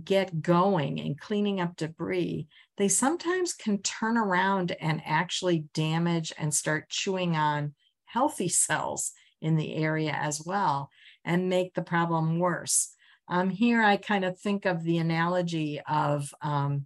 get 0.01 0.41
going 0.41 1.01
and 1.01 1.19
cleaning 1.19 1.59
up 1.59 1.75
debris, 1.75 2.47
they 2.77 2.87
sometimes 2.87 3.51
can 3.51 3.81
turn 3.81 4.15
around 4.15 4.71
and 4.79 5.01
actually 5.05 5.65
damage 5.73 6.31
and 6.37 6.53
start 6.53 6.87
chewing 6.87 7.35
on 7.35 7.73
healthy 8.05 8.47
cells 8.63 9.11
in 9.41 9.57
the 9.57 9.75
area 9.75 10.13
as 10.13 10.41
well 10.41 10.89
and 11.25 11.49
make 11.49 11.73
the 11.73 11.81
problem 11.81 12.39
worse. 12.39 12.95
Um, 13.27 13.49
here 13.49 13.83
I 13.83 13.97
kind 13.97 14.23
of 14.23 14.39
think 14.39 14.63
of 14.63 14.85
the 14.85 14.99
analogy 14.99 15.81
of, 15.85 16.33
um, 16.41 16.85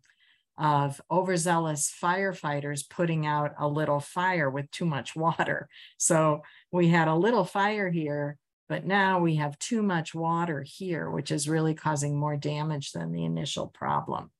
of 0.58 1.02
overzealous 1.12 1.94
firefighters 2.02 2.90
putting 2.90 3.26
out 3.26 3.54
a 3.60 3.68
little 3.68 4.00
fire 4.00 4.50
with 4.50 4.70
too 4.72 4.86
much 4.86 5.16
water. 5.16 5.68
So 5.98 6.42
we 6.72 6.88
had 6.88 7.08
a 7.08 7.16
little 7.16 7.44
fire 7.44 7.90
here, 7.90 8.38
but 8.70 8.86
now 8.86 9.20
we 9.20 9.36
have 9.36 9.60
too 9.60 9.84
much 9.84 10.16
water 10.16 10.64
here, 10.66 11.10
which 11.10 11.32
is 11.32 11.50
really 11.50 11.74
causing 11.74 12.18
more 12.18 12.38
damage 12.38 12.92
than 12.92 13.12
the 13.12 13.26
initial 13.26 13.68
problem. 13.68 14.32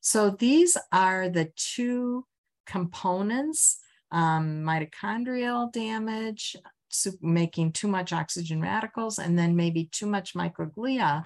So 0.00 0.30
these 0.30 0.76
are 0.92 1.28
the 1.28 1.50
two 1.56 2.24
components, 2.66 3.78
um, 4.12 4.62
mitochondrial 4.64 5.72
damage, 5.72 6.56
making 7.20 7.72
too 7.72 7.88
much 7.88 8.12
oxygen 8.12 8.60
radicals, 8.60 9.18
and 9.18 9.38
then 9.38 9.56
maybe 9.56 9.88
too 9.92 10.06
much 10.06 10.34
microglia. 10.34 11.24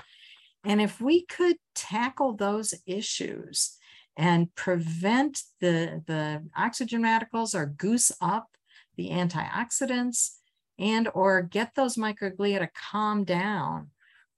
And 0.64 0.80
if 0.80 1.00
we 1.00 1.24
could 1.26 1.56
tackle 1.74 2.34
those 2.34 2.74
issues 2.86 3.76
and 4.16 4.54
prevent 4.54 5.42
the, 5.60 6.02
the 6.06 6.42
oxygen 6.56 7.02
radicals 7.02 7.54
or 7.54 7.66
goose 7.66 8.12
up 8.20 8.48
the 8.96 9.10
antioxidants 9.10 10.36
and 10.78 11.08
or 11.14 11.42
get 11.42 11.74
those 11.74 11.96
microglia 11.96 12.60
to 12.60 12.70
calm 12.90 13.24
down, 13.24 13.90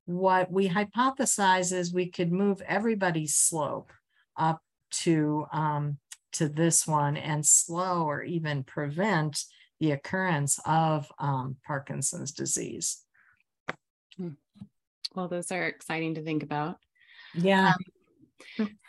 what 0.07 0.51
we 0.51 0.69
hypothesize 0.69 1.73
is 1.73 1.93
we 1.93 2.09
could 2.09 2.33
move 2.33 2.63
everybody's 2.63 3.35
slope 3.35 3.93
up 4.37 4.63
to 4.91 5.47
um, 5.53 5.99
to 6.33 6.49
this 6.49 6.87
one 6.87 7.17
and 7.17 7.45
slow 7.45 8.05
or 8.05 8.23
even 8.23 8.63
prevent 8.63 9.45
the 9.81 9.93
occurrence 9.93 10.61
of 10.67 11.11
um, 11.19 11.57
Parkinson's 11.67 12.33
disease. 12.33 13.03
Hmm. 14.17 14.31
Well, 15.15 15.29
those 15.29 15.51
are 15.51 15.65
exciting 15.65 16.15
to 16.17 16.23
think 16.23 16.43
about. 16.43 16.77
Yeah. 17.35 17.69
Um, 17.69 17.75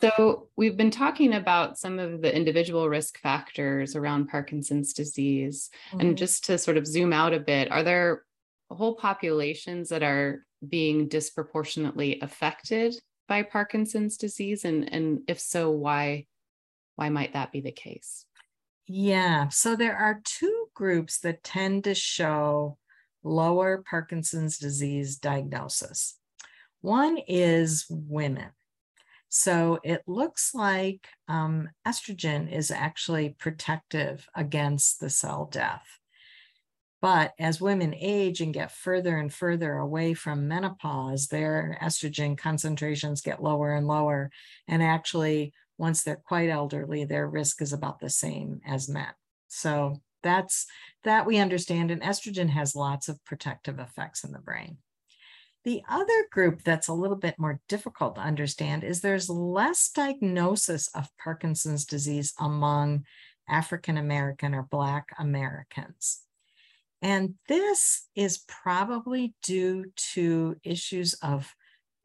so, 0.02 0.50
we've 0.56 0.78
been 0.78 0.92
talking 0.92 1.34
about 1.34 1.78
some 1.78 2.00
of 2.00 2.22
the 2.22 2.36
individual 2.36 2.90
risk 2.90 3.20
factors 3.20 3.96
around 3.96 4.28
Parkinson's 4.28 4.94
disease. 4.94 5.70
Mm-hmm. 5.90 6.00
And 6.00 6.18
just 6.18 6.46
to 6.46 6.58
sort 6.58 6.78
of 6.78 6.88
zoom 6.88 7.14
out 7.14 7.34
a 7.34 7.40
bit, 7.40 7.72
are 7.72 7.84
there 7.84 8.24
whole 8.70 8.96
populations 8.96 9.90
that 9.90 10.04
are 10.04 10.46
being 10.68 11.08
disproportionately 11.08 12.20
affected 12.22 12.96
by 13.28 13.44
Parkinson's 13.44 14.18
disease? 14.18 14.66
And, 14.66 14.92
and 14.92 15.22
if 15.28 15.40
so, 15.40 15.72
why, 15.72 16.26
why 16.96 17.10
might 17.10 17.34
that 17.34 17.52
be 17.52 17.62
the 17.62 17.72
case? 17.72 18.26
Yeah, 18.88 19.50
so 19.50 19.76
there 19.76 19.98
are 19.98 20.22
two 20.24 20.68
groups 20.74 21.20
that 21.20 21.44
tend 21.44 21.84
to 21.84 21.94
show 21.94 22.78
lower 23.24 23.84
Parkinson's 23.90 24.58
disease 24.58 25.18
diagnosis. 25.18 26.18
One 26.82 27.18
is 27.28 27.86
women. 27.90 28.50
So 29.39 29.78
it 29.84 30.02
looks 30.08 30.56
like 30.56 31.08
um, 31.28 31.69
estrogen 31.88 32.52
is 32.52 32.71
actually 32.71 33.36
protective 33.38 34.28
against 34.36 35.00
the 35.00 35.12
cell 35.12 35.47
death. 35.52 35.86
But 37.04 37.34
as 37.38 37.62
women 37.62 37.93
age 37.93 38.41
and 38.41 38.52
get 38.52 38.71
further 38.71 39.15
and 39.15 39.32
further 39.32 39.73
away 39.73 40.15
from 40.15 40.47
menopause, 40.47 41.28
their 41.28 41.78
estrogen 41.84 42.36
concentrations 42.36 43.21
get 43.21 43.43
lower 43.43 43.76
and 43.76 43.86
lower. 43.86 44.32
And 44.67 44.82
actually, 44.82 45.54
once 45.78 46.02
they're 46.02 46.15
quite 46.15 46.50
elderly, 46.50 47.06
their 47.06 47.28
risk 47.28 47.62
is 47.62 47.73
about 47.73 48.00
the 48.00 48.10
same 48.10 48.60
as 48.65 48.89
men. 48.89 49.13
So 49.50 50.02
that's 50.23 50.65
that 51.04 51.28
we 51.28 51.38
understand. 51.38 51.91
And 51.91 52.02
estrogen 52.02 52.50
has 52.50 52.76
lots 52.76 53.08
of 53.08 53.23
protective 53.23 53.78
effects 53.78 54.23
in 54.23 54.32
the 54.32 54.39
brain. 54.39 54.80
The 55.67 55.84
other 55.89 56.27
group 56.32 56.63
that's 56.63 56.88
a 56.88 56.93
little 56.93 57.17
bit 57.17 57.38
more 57.38 57.60
difficult 57.67 58.15
to 58.15 58.21
understand 58.21 58.86
is 58.86 59.01
there's 59.01 59.30
less 59.30 59.89
diagnosis 59.89 60.88
of 60.95 61.10
Parkinson's 61.21 61.84
disease 61.84 62.34
among 62.39 63.03
African 63.49 63.97
American 63.97 64.56
or 64.56 64.63
Black 64.63 65.10
Americans. 65.19 66.21
And 67.01 67.34
this 67.49 68.08
is 68.15 68.45
probably 68.47 69.34
due 69.43 69.91
to 70.13 70.56
issues 70.63 71.15
of 71.15 71.53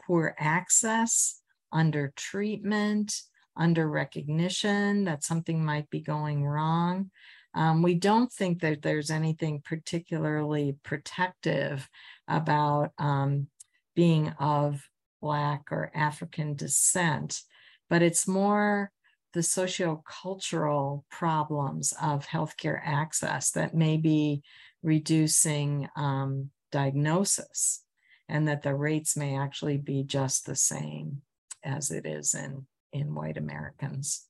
poor 0.05 0.35
access, 0.41 1.41
under 1.71 2.13
treatment, 2.17 3.15
under 3.57 3.89
recognition 3.89 5.05
that 5.05 5.23
something 5.23 5.65
might 5.65 5.89
be 5.89 6.01
going 6.01 6.45
wrong. 6.45 7.13
Um, 7.55 7.83
we 7.83 7.95
don't 7.95 8.33
think 8.33 8.63
that 8.63 8.83
there's 8.83 9.11
anything 9.11 9.63
particularly 9.65 10.77
protective 10.83 11.89
about 12.27 12.93
um, 12.99 13.49
being 13.95 14.31
of 14.39 14.89
Black 15.21 15.71
or 15.71 15.91
African 15.95 16.55
descent, 16.55 17.41
but 17.89 18.03
it's 18.03 18.27
more 18.27 18.91
the 19.33 19.41
sociocultural 19.41 21.05
problems 21.11 21.95
of 22.03 22.27
healthcare 22.27 22.81
access 22.85 23.51
that 23.53 23.75
may 23.75 23.97
be 23.97 24.43
reducing 24.83 25.89
um, 25.97 26.51
diagnosis 26.71 27.85
and 28.29 28.49
that 28.49 28.63
the 28.63 28.75
rates 28.75 29.17
may 29.17 29.39
actually 29.39 29.79
be 29.79 30.03
just 30.03 30.47
the 30.47 30.57
same 30.57 31.23
as 31.65 31.91
it 31.91 32.05
is 32.07 32.35
in, 32.35 32.67
in 32.93 33.15
white 33.15 33.37
Americans. 33.37 34.27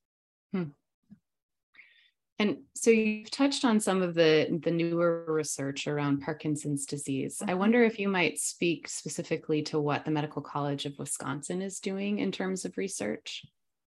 Hmm. 0.53 0.71
And 2.39 2.57
so 2.73 2.89
you've 2.89 3.29
touched 3.29 3.63
on 3.63 3.79
some 3.79 4.01
of 4.01 4.15
the, 4.15 4.59
the 4.63 4.71
newer 4.71 5.23
research 5.27 5.87
around 5.87 6.21
Parkinson's 6.21 6.85
disease. 6.85 7.37
Mm-hmm. 7.39 7.49
I 7.49 7.53
wonder 7.53 7.83
if 7.83 7.99
you 7.99 8.09
might 8.09 8.39
speak 8.39 8.87
specifically 8.87 9.61
to 9.63 9.79
what 9.79 10.03
the 10.03 10.11
Medical 10.11 10.41
College 10.41 10.85
of 10.85 10.97
Wisconsin 10.97 11.61
is 11.61 11.79
doing 11.79 12.19
in 12.19 12.31
terms 12.31 12.65
of 12.65 12.77
research. 12.77 13.45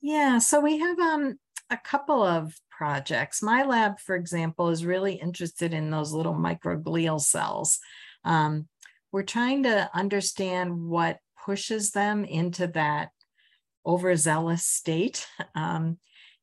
Yeah, 0.02 0.40
so 0.40 0.62
we 0.62 0.78
have 0.80 0.98
um, 1.00 1.38
a 1.70 1.78
couple 1.78 2.24
of 2.24 2.56
projects. 2.72 3.44
My 3.44 3.64
lab, 3.64 4.00
for 4.00 4.16
example, 4.16 4.70
is 4.70 4.86
really 4.86 5.16
interested 5.16 5.74
in 5.74 5.92
those 5.92 6.14
little 6.14 6.34
microglial 6.34 7.20
cells. 7.20 7.80
Um, 8.24 8.68
we're 9.12 9.24
trying 9.24 9.64
to 9.64 9.90
understand 9.94 10.88
what 10.88 11.20
pushes 11.46 11.92
them 11.92 12.24
into 12.24 12.68
that 12.68 13.10
overzealous 13.86 14.66
state. 14.66 15.28
Um, 15.56 15.98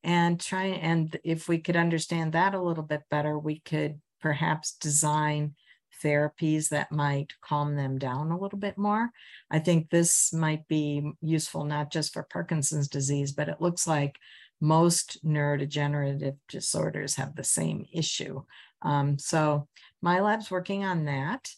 and 0.07 0.41
try 0.41 0.67
and 0.67 1.19
if 1.25 1.49
we 1.49 1.59
could 1.59 1.77
understand 1.77 2.33
that 2.33 2.55
a 2.55 2.63
little 2.63 2.85
bit 2.85 3.03
better, 3.11 3.37
we 3.37 3.59
could 3.59 4.01
perhaps 4.21 4.77
design 4.77 5.57
therapies 6.03 6.69
that 6.69 6.93
might 6.93 7.33
calm 7.41 7.75
them 7.75 7.99
down 7.99 8.31
a 8.31 8.39
little 8.39 8.59
bit 8.59 8.79
more. 8.79 9.11
I 9.51 9.59
think 9.59 9.91
this 9.91 10.33
might 10.33 10.69
be 10.69 11.11
useful 11.21 11.65
not 11.65 11.91
just 11.91 12.13
for 12.13 12.23
Parkinson's 12.23 12.87
disease, 12.87 13.33
but 13.33 13.49
it 13.49 13.61
looks 13.61 13.87
like 13.87 14.17
most 14.61 15.25
neurodegenerative 15.27 16.37
disorders 16.49 17.17
have 17.17 17.35
the 17.35 17.45
same 17.45 17.85
issue. 17.93 18.43
Um, 18.83 19.19
so 19.19 19.67
my 20.03 20.21
lab's 20.21 20.53
working 20.53 20.85
on 20.85 21.07
that. 21.07 21.51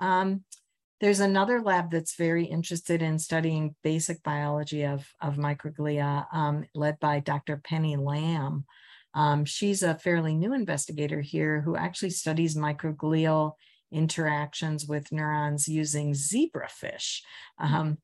Um, 0.00 0.44
there's 1.00 1.20
another 1.20 1.62
lab 1.62 1.90
that's 1.90 2.16
very 2.16 2.44
interested 2.44 3.00
in 3.00 3.18
studying 3.18 3.74
basic 3.82 4.22
biology 4.22 4.84
of, 4.84 5.06
of 5.20 5.36
microglia, 5.36 6.26
um, 6.32 6.64
led 6.74 7.00
by 7.00 7.20
Dr. 7.20 7.60
Penny 7.64 7.96
Lamb. 7.96 8.66
Um, 9.14 9.44
she's 9.44 9.82
a 9.82 9.98
fairly 9.98 10.34
new 10.34 10.52
investigator 10.52 11.20
here 11.20 11.62
who 11.62 11.74
actually 11.74 12.10
studies 12.10 12.54
microglial 12.54 13.54
interactions 13.90 14.86
with 14.86 15.10
neurons 15.10 15.66
using 15.66 16.12
zebrafish. 16.12 17.20
Um, 17.58 17.98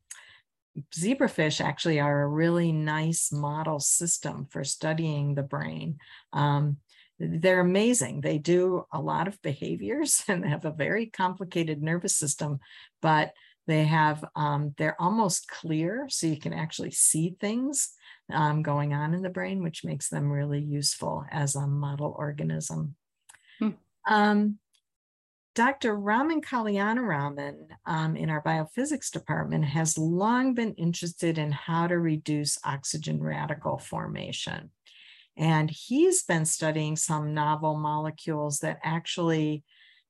zebrafish 0.95 1.61
actually 1.61 2.01
are 2.01 2.23
a 2.23 2.29
really 2.29 2.73
nice 2.73 3.31
model 3.31 3.79
system 3.79 4.47
for 4.51 4.65
studying 4.65 5.35
the 5.35 5.43
brain. 5.43 5.99
Um, 6.33 6.79
they're 7.19 7.61
amazing. 7.61 8.21
They 8.21 8.39
do 8.39 8.85
a 8.93 9.01
lot 9.01 9.29
of 9.29 9.41
behaviors 9.43 10.23
and 10.29 10.43
they 10.43 10.49
have 10.49 10.65
a 10.65 10.71
very 10.71 11.07
complicated 11.07 11.83
nervous 11.83 12.17
system, 12.17 12.61
but 13.03 13.33
they 13.67 13.85
have, 13.85 14.25
um, 14.37 14.75
they're 14.79 15.01
almost 15.01 15.49
clear, 15.49 16.07
so 16.09 16.29
you 16.29 16.39
can 16.39 16.53
actually 16.53 16.93
see 16.93 17.37
things 17.41 17.91
um, 18.33 18.63
going 18.63 18.95
on 18.95 19.13
in 19.13 19.23
the 19.23 19.29
brain, 19.29 19.63
which 19.63 19.85
makes 19.85 20.09
them 20.09 20.31
really 20.31 20.61
useful 20.61 21.25
as 21.33 21.57
a 21.57 21.67
model 21.67 22.15
organism. 22.17 22.95
Hmm. 23.59 23.71
Um, 24.09 24.59
Dr. 25.57 25.97
Raman 25.97 26.43
Kalyanaraman 26.43 27.69
um, 27.87 28.15
in 28.15 28.29
our 28.29 28.43
biophysics 28.43 29.11
department 29.11 29.65
has 29.65 29.97
long 29.97 30.53
been 30.53 30.75
interested 30.75 31.39
in 31.39 31.51
how 31.51 31.87
to 31.87 31.99
reduce 31.99 32.59
oxygen 32.63 33.23
radical 33.23 33.79
formation. 33.79 34.71
And 35.37 35.71
he's 35.71 36.23
been 36.23 36.47
studying 36.47 36.97
some 36.97 37.35
novel 37.35 37.77
molecules 37.77 38.61
that 38.61 38.79
actually 38.83 39.65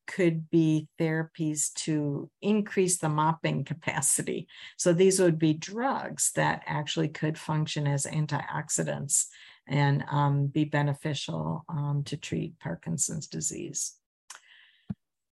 could 0.06 0.48
be 0.50 0.86
therapies 1.00 1.72
to 1.74 2.30
increase 2.40 2.98
the 2.98 3.08
mopping 3.08 3.64
capacity. 3.64 4.46
So 4.76 4.92
these 4.92 5.20
would 5.20 5.38
be 5.38 5.54
drugs 5.54 6.30
that 6.36 6.62
actually 6.66 7.08
could 7.08 7.36
function 7.36 7.86
as 7.86 8.06
antioxidants 8.06 9.26
and 9.66 10.04
um, 10.10 10.46
be 10.46 10.64
beneficial 10.64 11.64
um, 11.68 12.02
to 12.04 12.16
treat 12.16 12.58
Parkinson's 12.60 13.26
disease. 13.26 13.94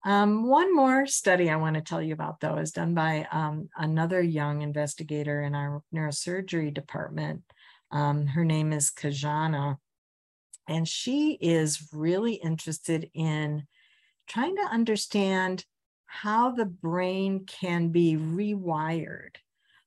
Um, 0.05 0.49
one 0.49 0.75
more 0.75 1.07
study 1.07 1.51
I 1.51 1.57
want 1.57 1.75
to 1.75 1.83
tell 1.83 2.01
you 2.01 2.15
about, 2.15 2.41
though, 2.41 2.57
is 2.57 2.71
done 2.71 2.95
by 2.95 3.27
um, 3.31 3.69
another 3.77 4.23
young 4.23 4.63
investigator 4.63 5.43
in 5.43 5.55
our 5.55 5.83
neurosurgery 5.95 6.73
department. 6.73 7.43
Um, 7.93 8.27
her 8.29 8.45
name 8.45 8.73
is 8.73 8.91
Kajana, 8.91 9.79
and 10.69 10.87
she 10.87 11.33
is 11.41 11.89
really 11.93 12.35
interested 12.35 13.11
in 13.15 13.67
trying 14.29 14.57
to 14.57 14.63
understand 14.63 15.65
how 16.07 16.51
the 16.51 16.67
brain 16.67 17.47
can 17.47 17.89
be 17.89 18.17
rewired 18.17 19.37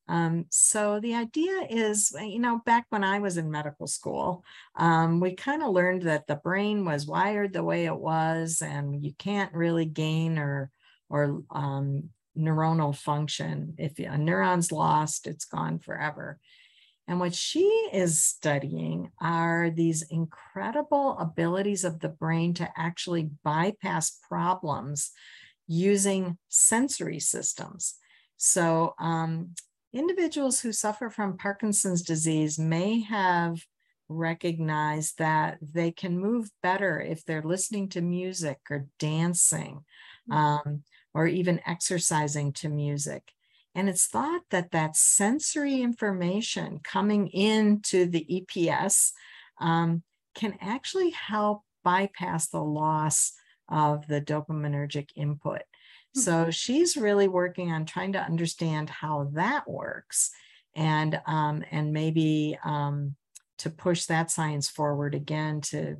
um, 0.07 0.45
so 0.49 0.99
the 0.99 1.15
idea 1.15 1.65
is, 1.69 2.13
you 2.19 2.39
know, 2.39 2.61
back 2.65 2.85
when 2.89 3.03
I 3.03 3.19
was 3.19 3.37
in 3.37 3.49
medical 3.49 3.87
school, 3.87 4.43
um, 4.75 5.19
we 5.19 5.33
kind 5.33 5.63
of 5.63 5.71
learned 5.71 6.03
that 6.03 6.27
the 6.27 6.35
brain 6.35 6.83
was 6.83 7.07
wired 7.07 7.53
the 7.53 7.63
way 7.63 7.85
it 7.85 7.95
was, 7.95 8.61
and 8.61 9.03
you 9.03 9.13
can't 9.17 9.53
really 9.53 9.85
gain 9.85 10.37
or 10.37 10.71
or 11.09 11.43
um, 11.51 12.09
neuronal 12.37 12.95
function. 12.95 13.75
If 13.77 13.97
a 13.99 14.17
neuron's 14.17 14.71
lost, 14.71 15.27
it's 15.27 15.45
gone 15.45 15.79
forever. 15.79 16.39
And 17.07 17.19
what 17.19 17.35
she 17.35 17.65
is 17.91 18.23
studying 18.23 19.11
are 19.19 19.69
these 19.69 20.03
incredible 20.03 21.17
abilities 21.19 21.83
of 21.83 21.99
the 21.99 22.09
brain 22.09 22.53
to 22.55 22.69
actually 22.77 23.29
bypass 23.43 24.19
problems 24.27 25.11
using 25.67 26.37
sensory 26.49 27.19
systems. 27.19 27.95
So 28.37 28.95
um, 28.99 29.49
individuals 29.93 30.61
who 30.61 30.71
suffer 30.71 31.09
from 31.09 31.37
Parkinson's 31.37 32.01
disease 32.01 32.57
may 32.57 33.01
have 33.01 33.59
recognized 34.09 35.17
that 35.17 35.57
they 35.61 35.91
can 35.91 36.19
move 36.19 36.49
better 36.61 37.01
if 37.01 37.25
they're 37.25 37.43
listening 37.43 37.89
to 37.89 38.01
music 38.01 38.59
or 38.69 38.87
dancing 38.99 39.83
mm. 40.29 40.35
um, 40.35 40.83
or 41.13 41.27
even 41.27 41.61
exercising 41.65 42.53
to 42.53 42.69
music. 42.69 43.23
And 43.75 43.89
it's 43.89 44.07
thought 44.07 44.41
that 44.51 44.71
that 44.71 44.95
sensory 44.95 45.81
information 45.81 46.79
coming 46.83 47.27
into 47.27 48.05
the 48.05 48.25
EPS 48.29 49.11
um, 49.59 50.03
can 50.35 50.55
actually 50.61 51.11
help 51.11 51.63
bypass 51.83 52.49
the 52.49 52.63
loss 52.63 53.33
of 53.69 54.07
the 54.07 54.21
dopaminergic 54.21 55.09
input. 55.15 55.61
So 56.15 56.51
she's 56.51 56.95
really 56.95 57.27
working 57.27 57.71
on 57.71 57.85
trying 57.85 58.13
to 58.13 58.21
understand 58.21 58.89
how 58.89 59.31
that 59.33 59.67
works 59.67 60.29
and 60.75 61.19
um, 61.25 61.63
and 61.71 61.91
maybe 61.91 62.57
um, 62.63 63.15
to 63.59 63.69
push 63.71 64.05
that 64.05 64.29
science 64.29 64.69
forward 64.69 65.15
again 65.15 65.61
to 65.61 65.97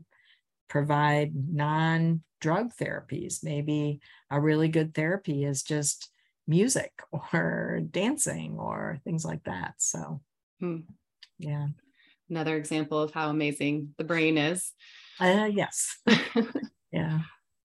provide 0.69 1.31
non-drug 1.33 2.73
therapies. 2.75 3.43
Maybe 3.43 4.01
a 4.29 4.39
really 4.39 4.67
good 4.67 4.93
therapy 4.93 5.45
is 5.45 5.63
just 5.63 6.09
music 6.47 6.91
or 7.12 7.82
dancing 7.91 8.58
or 8.58 8.99
things 9.03 9.25
like 9.25 9.43
that. 9.45 9.75
So 9.77 10.21
hmm. 10.60 10.79
yeah. 11.39 11.67
Another 12.29 12.56
example 12.56 12.99
of 12.99 13.13
how 13.13 13.29
amazing 13.29 13.93
the 13.97 14.03
brain 14.03 14.38
is. 14.38 14.71
Uh, 15.19 15.49
yes. 15.51 15.97
yeah. 16.91 17.19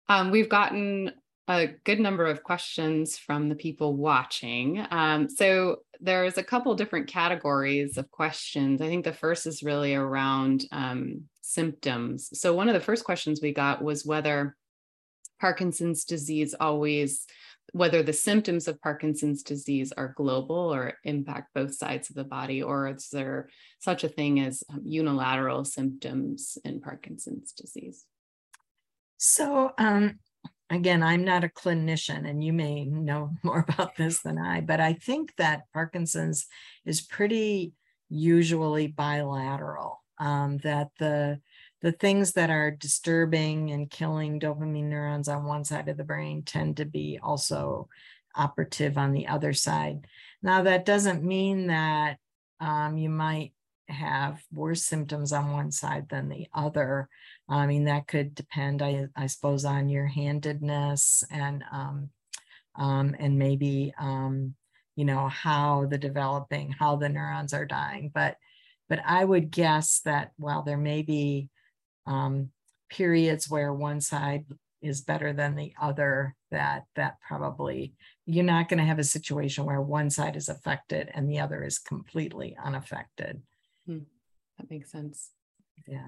Um, 0.08 0.32
we've 0.32 0.49
gotten 0.49 1.12
a 1.47 1.67
good 1.84 1.99
number 1.99 2.25
of 2.25 2.43
questions 2.43 3.17
from 3.17 3.49
the 3.49 3.56
people 3.56 3.95
watching. 3.95 4.86
Um, 4.91 5.30
so 5.30 5.78
there's 5.99 6.38
a 6.38 6.43
couple 6.43 6.73
different 6.75 7.08
categories 7.08 7.97
of 7.97 8.10
questions. 8.12 8.82
I 8.82 8.88
think 8.88 9.06
the 9.06 9.13
first 9.13 9.45
is 9.45 9.63
really 9.63 9.93
around 9.93 10.65
um, 10.71 11.23
symptoms. 11.41 12.30
So 12.39 12.54
one 12.54 12.67
of 12.67 12.73
the 12.73 12.80
first 12.80 13.04
questions 13.04 13.39
we 13.41 13.54
got 13.54 13.84
was 13.84 14.06
whether 14.06 14.56
Parkinson's 15.39 16.06
disease 16.06 16.56
always, 16.60 17.25
whether 17.73 18.04
the 18.04 18.13
symptoms 18.13 18.67
of 18.67 18.82
Parkinson's 18.82 19.43
disease 19.43 19.91
are 19.91 20.13
global 20.15 20.73
or 20.73 20.93
impact 21.04 21.54
both 21.54 21.75
sides 21.75 22.10
of 22.10 22.15
the 22.15 22.23
body, 22.23 22.62
or 22.62 22.88
is 22.88 23.10
there 23.12 23.49
such 23.80 24.04
a 24.04 24.10
thing 24.10 24.39
as 24.39 24.63
um, 24.69 24.82
unilateral 24.86 25.65
symptoms 25.65 26.58
in 26.63 26.82
Parkinson's 26.82 27.51
disease? 27.51 28.06
So, 29.17 29.71
um, 29.78 30.19
again, 30.69 31.04
I'm 31.04 31.23
not 31.23 31.43
a 31.43 31.49
clinician, 31.49 32.30
and 32.30 32.43
you 32.43 32.54
may 32.54 32.86
know 32.86 33.32
more 33.43 33.65
about 33.67 33.95
this 33.95 34.21
than 34.21 34.38
I, 34.38 34.62
but 34.62 34.80
I 34.80 34.93
think 34.93 35.36
that 35.38 35.63
Parkinson's 35.73 36.47
is 36.86 37.01
pretty 37.01 37.73
usually 38.10 38.88
bilateral. 38.88 40.01
Um, 40.17 40.60
that 40.60 40.91
the 40.97 41.41
the 41.86 41.91
things 41.91 42.32
that 42.32 42.50
are 42.50 42.71
disturbing 42.71 43.69
and 43.69 43.91
killing 43.91 44.39
dopamine 44.39 44.86
neurons 44.86 45.28
on 45.28 45.45
one 45.45 45.63
side 45.63 45.88
of 45.88 45.98
the 45.98 46.04
brain 46.04 46.41
tend 46.41 46.78
to 46.78 46.84
be 46.84 47.19
also 47.21 47.88
operative 48.36 48.98
on 48.98 49.12
the 49.12 49.28
other 49.28 49.54
side. 49.54 50.08
Now, 50.41 50.63
that 50.63 50.84
doesn't 50.84 51.24
mean 51.24 51.67
that 51.67 52.17
um, 52.60 52.98
you 52.98 53.12
might 53.12 53.54
have 53.88 54.41
worse 54.52 54.84
symptoms 54.84 55.32
on 55.32 55.52
one 55.52 55.71
side 55.71 56.10
than 56.10 56.28
the 56.28 56.48
other. 56.56 57.08
I 57.48 57.67
mean, 57.67 57.84
that 57.84 58.08
could 58.08 58.34
depend, 58.34 58.82
I, 58.82 59.06
I 59.15 59.28
suppose, 59.28 59.63
on 59.63 59.88
your 59.88 60.08
handedness 60.08 61.24
and 61.30 61.63
um, 61.71 62.10
um, 62.74 63.15
and 63.19 63.38
maybe 63.38 63.93
um, 64.00 64.56
you 64.95 65.06
know 65.06 65.28
how 65.28 65.86
the 65.86 66.00
developing, 66.00 66.71
how 66.71 66.95
the 66.95 67.10
neurons 67.10 67.54
are 67.54 67.67
dying. 67.67 68.10
But 68.12 68.38
but 68.89 69.02
I 69.06 69.24
would 69.24 69.52
guess 69.52 70.00
that 70.06 70.32
while 70.38 70.63
there 70.63 70.80
may 70.80 71.04
be 71.04 71.52
um, 72.06 72.50
periods 72.89 73.50
where 73.50 73.74
one 73.74 74.02
side 74.02 74.46
is 74.82 75.02
better 75.02 75.34
than 75.34 75.56
the 75.56 75.74
other, 75.82 76.36
that 76.52 76.84
that 76.96 77.15
probably 77.28 77.94
you're 78.26 78.44
not 78.44 78.70
going 78.70 78.78
to 78.78 78.86
have 78.86 79.00
a 79.00 79.04
situation 79.04 79.65
where 79.65 79.82
one 79.82 80.10
side 80.10 80.36
is 80.36 80.50
affected 80.50 81.10
and 81.13 81.30
the 81.30 81.39
other 81.39 81.63
is 81.63 81.80
completely 81.80 82.56
unaffected. 82.63 83.41
Hmm. 83.86 84.00
That 84.58 84.70
makes 84.70 84.91
sense. 84.91 85.32
Yeah. 85.88 86.08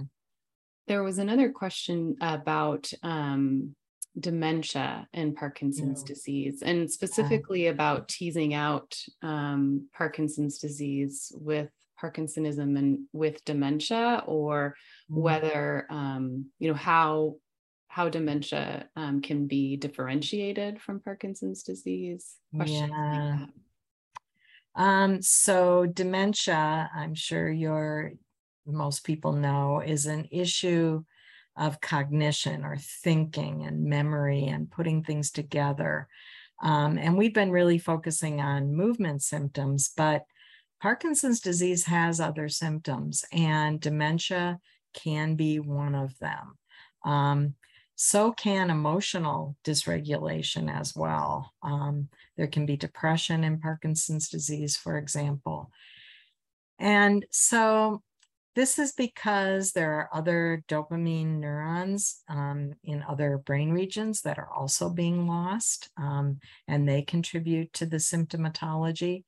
There 0.87 1.03
was 1.03 1.17
another 1.17 1.51
question 1.51 2.15
about 2.21 2.91
um, 3.03 3.75
dementia 4.17 5.07
and 5.13 5.35
Parkinson's 5.35 6.01
yeah. 6.01 6.07
disease, 6.07 6.61
and 6.63 6.89
specifically 6.89 7.65
yeah. 7.65 7.71
about 7.71 8.07
teasing 8.07 8.53
out 8.53 8.95
um, 9.21 9.87
Parkinson's 9.93 10.59
disease 10.59 11.31
with 11.35 11.69
Parkinsonism 12.01 12.77
and 12.77 12.99
with 13.13 13.43
dementia, 13.45 14.23
or 14.25 14.75
mm. 15.11 15.21
whether 15.21 15.87
um, 15.89 16.45
you 16.59 16.69
know 16.69 16.75
how 16.75 17.35
how 17.87 18.09
dementia 18.09 18.87
um, 18.95 19.21
can 19.21 19.47
be 19.47 19.75
differentiated 19.77 20.79
from 20.81 20.99
Parkinson's 20.99 21.63
disease. 21.63 22.35
Questions 22.55 22.91
yeah. 22.91 23.39
Like 23.39 23.49
um, 24.75 25.21
so 25.23 25.87
dementia, 25.87 26.89
I'm 26.93 27.15
sure 27.15 27.51
you're 27.51 28.13
most 28.67 29.03
people 29.03 29.33
know, 29.33 29.81
is 29.81 30.05
an 30.05 30.27
issue 30.31 31.03
of 31.55 31.81
cognition 31.81 32.63
or 32.63 32.77
thinking 32.77 33.65
and 33.65 33.85
memory 33.85 34.45
and 34.45 34.69
putting 34.69 35.03
things 35.03 35.31
together. 35.31 36.07
Um, 36.61 36.97
and 36.97 37.17
we've 37.17 37.33
been 37.33 37.51
really 37.51 37.77
focusing 37.79 38.41
on 38.41 38.75
movement 38.75 39.23
symptoms, 39.23 39.91
but 39.95 40.23
Parkinson's 40.81 41.39
disease 41.39 41.85
has 41.85 42.19
other 42.19 42.49
symptoms, 42.49 43.25
and 43.31 43.79
dementia 43.79 44.59
can 44.93 45.35
be 45.35 45.59
one 45.59 45.95
of 45.95 46.17
them. 46.19 46.57
Um, 47.05 47.55
so 47.95 48.31
can 48.31 48.69
emotional 48.69 49.55
dysregulation 49.63 50.71
as 50.71 50.95
well. 50.95 51.51
Um, 51.63 52.09
there 52.37 52.47
can 52.47 52.67
be 52.67 52.77
depression 52.77 53.43
in 53.43 53.59
Parkinson's 53.59 54.29
disease, 54.29 54.77
for 54.77 54.97
example. 54.97 55.71
And 56.77 57.25
so 57.31 58.03
this 58.55 58.77
is 58.77 58.91
because 58.91 59.71
there 59.71 59.93
are 59.93 60.09
other 60.13 60.63
dopamine 60.67 61.39
neurons 61.39 62.21
um, 62.29 62.73
in 62.83 63.03
other 63.07 63.39
brain 63.39 63.71
regions 63.71 64.21
that 64.21 64.37
are 64.37 64.49
also 64.51 64.89
being 64.89 65.27
lost, 65.27 65.89
um, 65.97 66.39
and 66.67 66.87
they 66.87 67.01
contribute 67.01 67.73
to 67.73 67.85
the 67.85 67.97
symptomatology. 67.97 69.23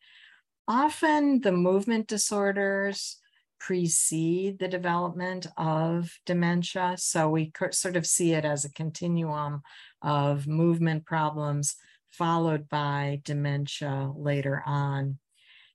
Often, 0.70 1.42
the 1.42 1.52
movement 1.52 2.08
disorders 2.08 3.18
precede 3.60 4.60
the 4.60 4.68
development 4.68 5.48
of 5.58 6.16
dementia. 6.28 6.94
So 6.98 7.28
we 7.28 7.52
sort 7.72 7.96
of 7.96 8.06
see 8.06 8.34
it 8.34 8.46
as 8.46 8.64
a 8.64 8.72
continuum 8.74 9.64
of 10.04 10.48
movement 10.48 11.06
problems 11.08 11.76
followed 12.12 12.70
by 12.70 13.22
dementia 13.24 14.12
later 14.16 14.62
on. 14.64 15.18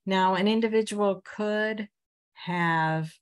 Now, 0.06 0.34
an 0.36 0.46
individual 0.46 1.22
could 1.24 1.88
have 2.34 3.12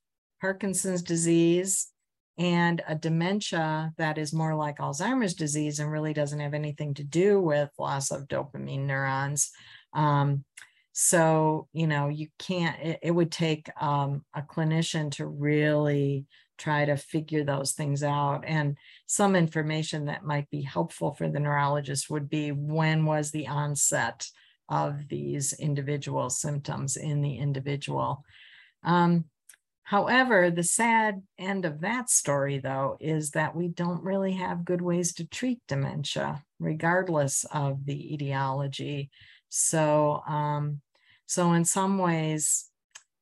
Parkinson's 0.43 1.03
disease 1.03 1.89
and 2.37 2.83
a 2.87 2.95
dementia 2.95 3.93
that 3.97 4.19
is 4.19 4.33
more 4.35 4.55
like 4.55 4.79
Alzheimer's 4.79 5.35
disease 5.35 5.79
and 5.79 5.91
really 5.91 6.13
doesn't 6.13 6.41
have 6.41 6.55
anything 6.55 6.93
to 6.95 7.05
do 7.05 7.41
with 7.41 7.71
loss 7.79 8.11
of 8.11 8.29
dopamine 8.29 8.87
neurons. 8.87 9.51
Um, 9.95 10.45
so, 10.93 11.69
you 11.73 11.87
know, 11.87 12.09
you 12.09 12.29
can't, 12.39 12.79
it, 12.81 12.99
it 13.03 13.11
would 13.11 13.33
take 13.33 13.69
um, 13.81 14.25
a 14.35 14.43
clinician 14.43 15.11
to 15.13 15.27
really 15.27 16.27
try 16.59 16.85
to 16.85 16.97
figure 16.97 17.45
those 17.45 17.73
things 17.73 18.03
out. 18.03 18.45
And 18.47 18.77
some 19.07 19.35
information 19.35 20.07
that 20.07 20.25
might 20.25 20.49
be 20.51 20.63
helpful 20.63 21.15
for 21.15 21.29
the 21.29 21.41
neurologist 21.41 22.11
would 22.11 22.29
be 22.29 22.53
when 22.53 23.05
was 23.07 23.31
the 23.31 23.49
onset 23.49 24.27
of 24.69 25.09
these 25.09 25.53
individual 25.55 26.31
symptoms 26.31 26.97
in 26.97 27.21
the 27.23 27.37
individual. 27.37 28.25
Um, 28.85 29.25
However, 29.85 30.51
the 30.51 30.63
sad 30.63 31.23
end 31.39 31.67
of 31.67 31.81
that 31.81 32.09
story, 32.09 32.59
though, 32.59 32.97
is 32.99 33.33
that 33.33 33.55
we 33.55 33.69
don't 33.69 34.03
really 34.03 34.33
have 34.33 34.65
good 34.65 34.81
ways 34.81 35.13
to 35.15 35.27
treat 35.27 35.61
dementia, 35.69 36.43
regardless 36.59 37.45
of 37.53 37.85
the 37.85 38.15
etiology. 38.15 39.11
So, 39.55 40.23
um, 40.27 40.81
so 41.27 41.53
in 41.53 41.67
some 41.67 41.99
ways, 41.99 42.71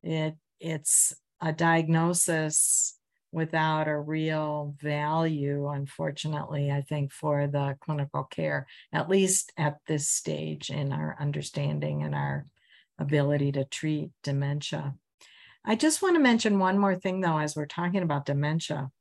it 0.04 0.36
it's 0.60 1.12
a 1.40 1.52
diagnosis 1.52 2.96
without 3.32 3.88
a 3.88 3.98
real 3.98 4.76
value, 4.80 5.68
unfortunately, 5.68 6.70
I 6.70 6.82
think, 6.82 7.12
for 7.12 7.48
the 7.48 7.76
clinical 7.80 8.24
care, 8.24 8.68
at 8.92 9.08
least 9.08 9.52
at 9.56 9.78
this 9.88 10.08
stage 10.08 10.70
in 10.70 10.92
our 10.92 11.16
understanding 11.18 12.04
and 12.04 12.14
our 12.14 12.46
ability 12.96 13.50
to 13.52 13.64
treat 13.64 14.10
dementia. 14.22 14.94
I 15.64 15.74
just 15.74 16.00
want 16.00 16.14
to 16.14 16.22
mention 16.22 16.60
one 16.60 16.78
more 16.78 16.94
thing, 16.94 17.20
though, 17.20 17.38
as 17.38 17.56
we're 17.56 17.66
talking 17.66 18.02
about 18.02 18.26
dementia. 18.26 18.92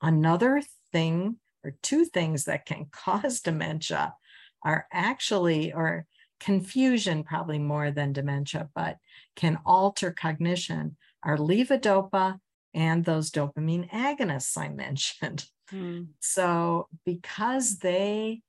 Another 0.00 0.62
thing, 0.92 1.38
or 1.64 1.74
two 1.82 2.04
things 2.04 2.44
that 2.44 2.64
can 2.64 2.86
cause 2.92 3.40
dementia, 3.40 4.14
are 4.62 4.86
actually, 4.92 5.72
or 5.72 6.06
confusion 6.40 7.24
probably 7.24 7.58
more 7.58 7.90
than 7.90 8.12
dementia, 8.12 8.68
but 8.74 8.96
can 9.36 9.58
alter 9.64 10.10
cognition, 10.10 10.96
are 11.22 11.36
levodopa 11.36 12.38
and 12.74 13.04
those 13.04 13.30
dopamine 13.30 13.90
agonists 13.90 14.56
I 14.56 14.68
mentioned. 14.86 15.46
Mm. 15.72 16.08
So, 16.20 16.88
because 17.04 17.78
they 17.78 18.42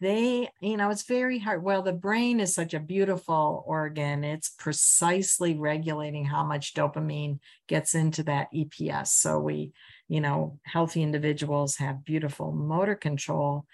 they, 0.00 0.50
you 0.60 0.76
know, 0.76 0.90
it's 0.90 1.04
very 1.04 1.38
hard. 1.38 1.62
Well, 1.62 1.80
the 1.80 1.92
brain 1.92 2.38
is 2.38 2.54
such 2.54 2.74
a 2.74 2.80
beautiful 2.80 3.64
organ. 3.66 4.22
It's 4.22 4.50
precisely 4.50 5.54
regulating 5.54 6.26
how 6.26 6.44
much 6.44 6.74
dopamine 6.74 7.38
gets 7.68 7.94
into 7.94 8.22
that 8.24 8.48
EPS. 8.52 9.08
So 9.08 9.38
we, 9.38 9.72
you 10.08 10.20
know, 10.20 10.58
healthy 10.64 11.02
individuals 11.02 11.76
have 11.76 12.04
beautiful 12.04 12.52
motor 12.52 12.96
control. 12.96 13.64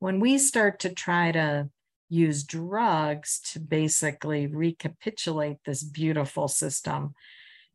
When 0.00 0.18
we 0.18 0.38
start 0.38 0.80
to 0.80 0.92
try 0.92 1.30
to 1.30 1.68
use 2.08 2.44
drugs 2.44 3.40
to 3.52 3.60
basically 3.60 4.46
recapitulate 4.46 5.58
this 5.64 5.82
beautiful 5.82 6.48
system, 6.48 7.14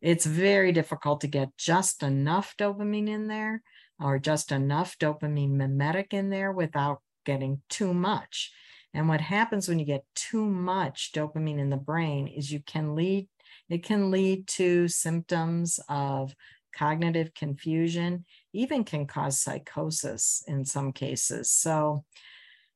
it's 0.02 0.26
very 0.26 0.72
difficult 0.72 1.22
to 1.22 1.28
get 1.28 1.56
just 1.58 2.02
enough 2.04 2.56
dopamine 2.58 3.10
in 3.10 3.28
there 3.28 3.62
or 4.00 4.18
just 4.18 4.52
enough 4.52 4.98
dopamine 4.98 5.52
mimetic 5.52 6.14
in 6.14 6.30
there 6.30 6.52
without 6.52 7.02
getting 7.26 7.62
too 7.70 7.94
much. 7.94 8.52
And 8.94 9.08
what 9.08 9.22
happens 9.22 9.70
when 9.70 9.80
you 9.80 9.86
get 9.86 10.04
too 10.16 10.46
much 10.46 11.12
dopamine 11.14 11.60
in 11.60 11.70
the 11.70 11.78
brain 11.78 12.28
is 12.28 12.52
you 12.52 12.62
can 12.66 12.96
lead, 12.96 13.28
it 13.70 13.84
can 13.84 14.12
lead 14.12 14.48
to 14.48 14.88
symptoms 14.88 15.80
of 15.88 16.34
cognitive 16.76 17.34
confusion, 17.34 18.26
even 18.54 18.84
can 18.84 19.06
cause 19.06 19.40
psychosis 19.40 20.44
in 20.48 20.66
some 20.66 20.92
cases. 20.92 21.52
So 21.52 22.04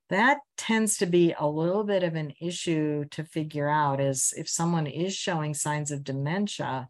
that 0.10 0.40
tends 0.58 0.98
to 0.98 1.06
be 1.06 1.34
a 1.38 1.48
little 1.48 1.84
bit 1.84 2.04
of 2.04 2.16
an 2.16 2.34
issue 2.40 3.06
to 3.12 3.24
figure 3.24 3.68
out 3.68 4.00
is 4.00 4.34
if 4.38 4.48
someone 4.48 4.88
is 4.88 5.16
showing 5.16 5.54
signs 5.54 5.92
of 5.92 6.04
dementia 6.04 6.90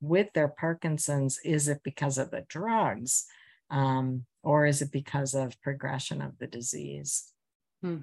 with 0.00 0.32
their 0.34 0.48
Parkinson's, 0.48 1.38
is 1.44 1.68
it 1.68 1.80
because 1.82 2.18
of 2.18 2.30
the 2.30 2.44
drugs? 2.48 3.26
Um, 3.70 4.26
or 4.42 4.66
is 4.66 4.82
it 4.82 4.92
because 4.92 5.34
of 5.34 5.60
progression 5.62 6.20
of 6.20 6.36
the 6.38 6.46
disease? 6.46 7.32
Hmm. 7.80 7.98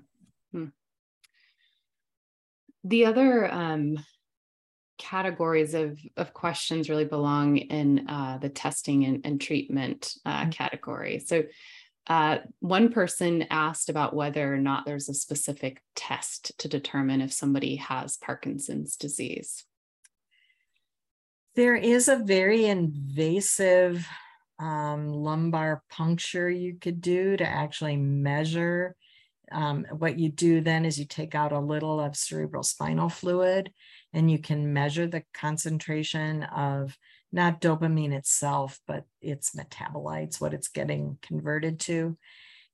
Hmm. 0.52 0.66
The 2.84 3.06
other 3.06 3.52
um, 3.52 4.04
categories 4.98 5.74
of, 5.74 6.00
of 6.18 6.34
questions 6.34 6.90
really 6.90 7.06
belong 7.06 7.58
in 7.58 8.08
uh, 8.08 8.38
the 8.40 8.50
testing 8.50 9.06
and, 9.06 9.22
and 9.26 9.42
treatment 9.42 10.14
uh, 10.26 10.42
mm-hmm. 10.42 10.50
category. 10.52 11.20
So, 11.20 11.44
uh, 12.08 12.40
one 12.60 12.92
person 12.92 13.46
asked 13.50 13.90
about 13.90 14.16
whether 14.16 14.54
or 14.54 14.58
not 14.58 14.86
there's 14.86 15.10
a 15.10 15.14
specific 15.14 15.82
test 15.96 16.58
to 16.60 16.68
determine 16.68 17.22
if 17.22 17.32
somebody 17.32 17.76
has 17.76 18.18
Parkinson's 18.18 18.96
disease. 18.96 19.66
There 21.56 21.76
is 21.76 22.08
a 22.08 22.16
very 22.16 22.66
invasive 22.66 24.08
um, 24.60 25.08
lumbar 25.08 25.84
puncture 25.90 26.50
you 26.50 26.76
could 26.76 27.02
do 27.02 27.38
to 27.38 27.48
actually 27.48 27.98
measure. 27.98 28.96
Um, 29.52 29.86
what 29.92 30.20
you 30.20 30.30
do 30.30 30.62
then 30.62 30.86
is 30.86 31.00
you 31.00 31.06
take 31.06 31.36
out 31.36 31.52
a 31.52 31.60
little 31.60 32.00
of 32.00 32.16
cerebral 32.16 32.64
spinal 32.64 33.10
fluid 33.10 33.72
and 34.14 34.30
you 34.30 34.40
can 34.40 34.74
measure 34.74 35.08
the 35.08 35.24
concentration 35.34 36.44
of 36.44 36.98
not 37.32 37.62
dopamine 37.62 38.14
itself, 38.14 38.80
but 38.88 39.06
its 39.22 39.56
metabolites, 39.56 40.42
what 40.42 40.54
it's 40.54 40.68
getting 40.68 41.18
converted 41.22 41.80
to. 41.82 42.18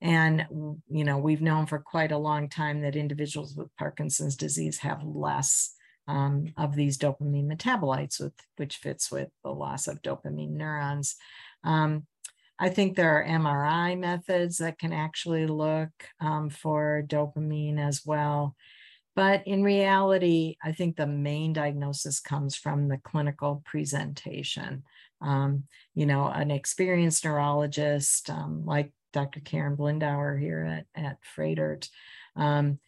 And, 0.01 0.45
you 0.89 1.03
know, 1.03 1.17
we've 1.17 1.41
known 1.41 1.65
for 1.65 1.79
quite 1.79 2.11
a 2.11 2.17
long 2.17 2.49
time 2.49 2.81
that 2.81 2.95
individuals 2.95 3.55
with 3.55 3.75
Parkinson's 3.77 4.35
disease 4.35 4.79
have 4.79 5.03
less 5.03 5.73
um, 6.07 6.53
of 6.57 6.75
these 6.75 6.97
dopamine 6.97 7.51
metabolites, 7.51 8.19
with, 8.19 8.33
which 8.57 8.77
fits 8.77 9.11
with 9.11 9.29
the 9.43 9.51
loss 9.51 9.87
of 9.87 10.01
dopamine 10.01 10.51
neurons. 10.51 11.15
Um, 11.63 12.05
I 12.59 12.69
think 12.69 12.95
there 12.95 13.17
are 13.17 13.25
MRI 13.25 13.97
methods 13.97 14.57
that 14.59 14.79
can 14.79 14.93
actually 14.93 15.47
look 15.47 15.89
um, 16.21 16.49
for 16.49 17.03
dopamine 17.05 17.79
as 17.79 18.03
well. 18.05 18.55
But 19.15 19.47
in 19.47 19.63
reality, 19.63 20.57
I 20.63 20.73
think 20.73 20.95
the 20.95 21.07
main 21.07 21.53
diagnosis 21.53 22.19
comes 22.19 22.55
from 22.55 22.87
the 22.87 22.97
clinical 22.97 23.63
presentation. 23.65 24.83
Um, 25.21 25.63
you 25.93 26.05
know, 26.05 26.27
an 26.27 26.51
experienced 26.51 27.23
neurologist 27.23 28.29
um, 28.29 28.65
like 28.65 28.91
Dr. 29.13 29.39
Karen 29.39 29.77
Blindauer 29.77 30.39
here 30.39 30.65
at, 30.65 31.01
at 31.01 31.17
Froedtert 31.23 31.89
um, 32.35 32.79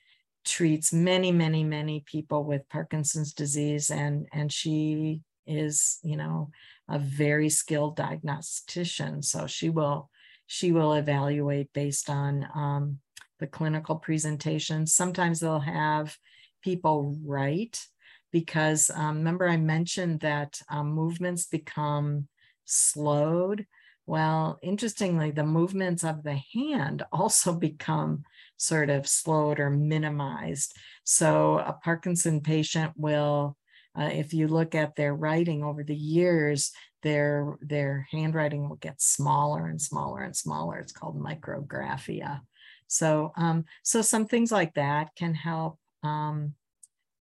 treats 0.43 0.91
many, 0.91 1.32
many, 1.32 1.63
many 1.63 2.03
people 2.05 2.43
with 2.43 2.67
Parkinson's 2.69 3.34
disease, 3.34 3.89
and, 3.89 4.28
and 4.34 4.51
she 4.51 5.21
is, 5.45 5.99
you 6.03 6.17
know, 6.17 6.51
a 6.89 6.99
very 6.99 7.49
skilled 7.49 7.95
diagnostician. 7.95 9.21
So 9.23 9.47
she 9.47 9.69
will 9.69 10.09
she 10.49 10.71
will 10.71 10.93
evaluate 10.93 11.73
based 11.73 12.09
on 12.09 12.47
um, 12.55 12.99
the 13.39 13.47
clinical 13.47 13.95
presentation. 13.95 14.88
Sometimes 14.88 15.39
they'll 15.39 15.59
have 15.59 16.15
people 16.63 17.17
write 17.23 17.85
because 18.31 18.91
um, 18.93 19.17
remember 19.17 19.47
I 19.47 19.57
mentioned 19.57 20.21
that 20.21 20.59
um, 20.69 20.91
movements 20.91 21.47
become 21.47 22.27
slowed. 22.65 23.65
Well, 24.05 24.57
interestingly, 24.61 25.31
the 25.31 25.45
movements 25.45 26.03
of 26.03 26.23
the 26.23 26.39
hand 26.53 27.03
also 27.11 27.53
become 27.53 28.23
sort 28.57 28.89
of 28.89 29.07
slowed 29.07 29.59
or 29.59 29.69
minimized. 29.69 30.75
So 31.03 31.59
a 31.59 31.73
Parkinson 31.73 32.41
patient 32.41 32.93
will 32.95 33.57
uh, 33.97 34.09
if 34.13 34.33
you 34.33 34.47
look 34.47 34.75
at 34.75 34.95
their 34.95 35.15
writing 35.15 35.63
over 35.63 35.83
the 35.83 35.95
years, 35.95 36.71
their 37.01 37.57
their 37.61 38.07
handwriting 38.11 38.69
will 38.69 38.75
get 38.75 39.01
smaller 39.01 39.67
and 39.67 39.81
smaller 39.81 40.21
and 40.21 40.35
smaller. 40.35 40.77
It's 40.77 40.91
called 40.91 41.19
micrographia. 41.19 42.41
So 42.88 43.33
um, 43.35 43.65
so 43.83 44.01
some 44.01 44.25
things 44.25 44.51
like 44.51 44.73
that 44.75 45.15
can 45.15 45.33
help 45.33 45.79
um, 46.03 46.53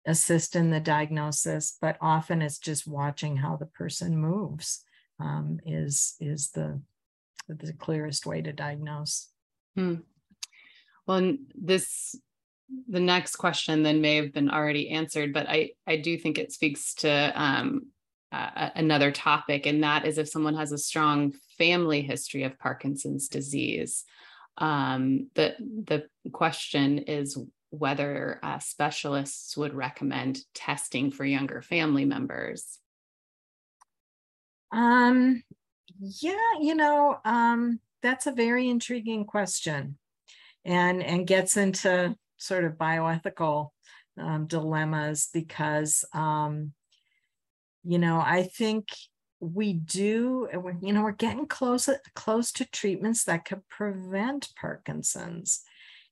assist 0.07 0.57
in 0.57 0.71
the 0.71 0.81
diagnosis, 0.81 1.79
but 1.81 1.97
often 2.01 2.43
it's 2.43 2.59
just 2.59 2.87
watching 2.87 3.37
how 3.37 3.57
the 3.57 3.67
person 3.67 4.17
moves 4.17 4.85
um, 5.21 5.61
is 5.65 6.17
is 6.21 6.51
the 6.51 6.81
the 7.49 7.73
clearest 7.73 8.27
way 8.27 8.43
to 8.43 8.53
diagnose. 8.53 9.29
Hmm. 9.77 9.97
Well, 11.07 11.37
this 11.55 12.17
the 12.89 13.01
next 13.01 13.37
question 13.37 13.83
then 13.83 14.01
may 14.01 14.17
have 14.17 14.33
been 14.33 14.51
already 14.51 14.91
answered, 14.91 15.33
but 15.33 15.49
I 15.49 15.71
I 15.87 15.97
do 15.97 16.19
think 16.19 16.39
it 16.39 16.53
speaks 16.53 16.95
to 16.97 17.33
um, 17.41 17.87
uh, 18.31 18.71
another 18.75 19.13
topic, 19.13 19.67
and 19.67 19.83
that 19.83 20.07
is 20.07 20.19
if 20.19 20.29
someone 20.29 20.57
has 20.57 20.73
a 20.73 20.79
strong 20.79 21.33
family 21.59 22.03
history 22.03 22.45
of 22.45 22.59
Parkinson's 22.59 23.29
disease. 23.29 24.05
Um, 24.59 25.31
the 25.35 25.55
the 25.59 26.31
question 26.31 26.99
is 26.99 27.39
whether 27.71 28.39
uh, 28.43 28.59
specialists 28.59 29.57
would 29.57 29.75
recommend 29.75 30.41
testing 30.55 31.11
for 31.11 31.25
younger 31.25 31.63
family 31.63 32.05
members. 32.05 32.79
Um, 34.71 35.43
yeah, 35.99 36.59
you 36.61 36.75
know, 36.75 37.19
um, 37.25 37.81
that's 38.03 38.27
a 38.27 38.33
very 38.33 38.69
intriguing 38.69 39.25
question, 39.25 39.99
and 40.65 41.03
and 41.03 41.27
gets 41.27 41.57
into 41.57 42.15
sort 42.37 42.65
of 42.65 42.73
bioethical 42.73 43.71
um, 44.19 44.47
dilemmas 44.47 45.29
because 45.33 46.05
um, 46.13 46.73
you 47.85 47.99
know 47.99 48.21
I 48.21 48.43
think 48.43 48.89
we 49.43 49.73
do 49.73 50.49
you 50.81 50.93
know 50.93 51.03
we're 51.03 51.11
getting 51.11 51.47
close 51.47 51.89
close 52.15 52.53
to 52.53 52.65
treatments 52.65 53.25
that 53.25 53.45
could 53.45 53.67
prevent 53.69 54.51
Parkinson's, 54.55 55.63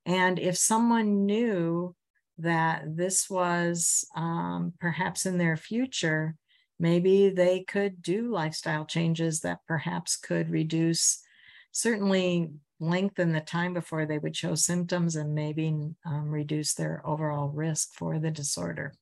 and 0.05 0.39
if 0.39 0.57
someone 0.57 1.27
knew 1.27 1.95
that 2.39 2.97
this 2.97 3.31
was 3.31 4.05
um, 4.17 4.73
perhaps 4.81 5.27
in 5.27 5.39
their 5.39 5.57
future, 5.57 6.35
maybe 6.79 7.29
they 7.29 7.61
could 7.61 8.03
do 8.03 8.33
lifestyle 8.33 8.85
changes 8.85 9.41
that 9.41 9.61
perhaps 9.67 10.17
could 10.17 10.51
reduce 10.51 11.23
certainly 11.73 12.51
lengthen 12.81 13.33
the 13.33 13.41
time 13.41 13.75
before 13.75 14.07
they 14.07 14.19
would 14.19 14.35
show 14.35 14.55
symptoms 14.55 15.15
and 15.17 15.35
maybe 15.35 15.69
um, 16.05 16.31
reduce 16.31 16.75
their 16.75 17.03
overall 17.07 17.49
risk 17.49 17.95
for 17.95 18.19
the 18.19 18.31
disorder. 18.31 18.93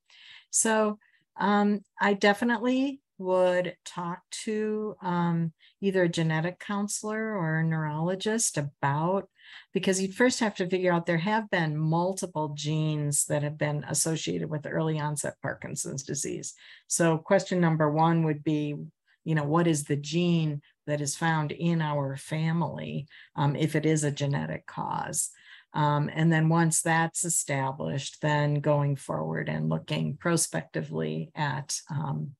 So 0.51 0.99
um, 1.39 1.81
I 2.01 2.15
definitely 2.15 3.01
would 3.19 3.77
talk 3.85 4.21
to 4.31 4.97
um, 5.03 5.53
either 5.81 6.05
a 6.05 6.09
genetic 6.09 6.59
counselor 6.59 7.37
or 7.37 7.59
a 7.59 7.65
neurologist 7.65 8.57
about 8.57 9.29
because 9.75 10.01
you'd 10.01 10.15
first 10.15 10.41
have 10.41 10.55
to 10.55 10.69
figure 10.69 10.93
out 10.93 11.07
there 11.07 11.19
have 11.19 11.51
been 11.51 11.77
multiple 11.77 12.55
genes 12.57 13.25
that 13.27 13.43
have 13.43 13.59
been 13.59 13.85
associated 13.89 14.49
with 14.49 14.67
early 14.67 14.99
onset 15.01 15.35
Parkinson's 15.43 16.03
disease. 16.03 16.55
So 16.87 17.19
question 17.19 17.61
number 17.61 17.91
one 17.91 18.25
would 18.25 18.45
be, 18.45 18.77
you 19.25 19.35
know, 19.35 19.45
what 19.45 19.67
is 19.67 19.85
the 19.85 19.97
gene 19.97 20.63
that 20.87 21.01
is 21.01 21.17
found 21.17 21.53
in 21.53 21.83
our 21.83 22.17
family 22.17 23.07
um, 23.37 23.57
if 23.57 23.77
it 23.77 23.85
is 23.85 24.05
a 24.05 24.11
genetic 24.11 24.67
cause. 24.67 25.31
Um, 25.75 26.11
and 26.13 26.33
then 26.33 26.49
once 26.49 26.81
that's 26.81 27.25
established, 27.25 28.23
then 28.23 28.55
going 28.55 28.97
forward 28.97 29.49
and 29.49 29.69
looking 29.69 30.17
prospectively 30.17 31.31
at 31.35 31.79
um, 31.91 32.31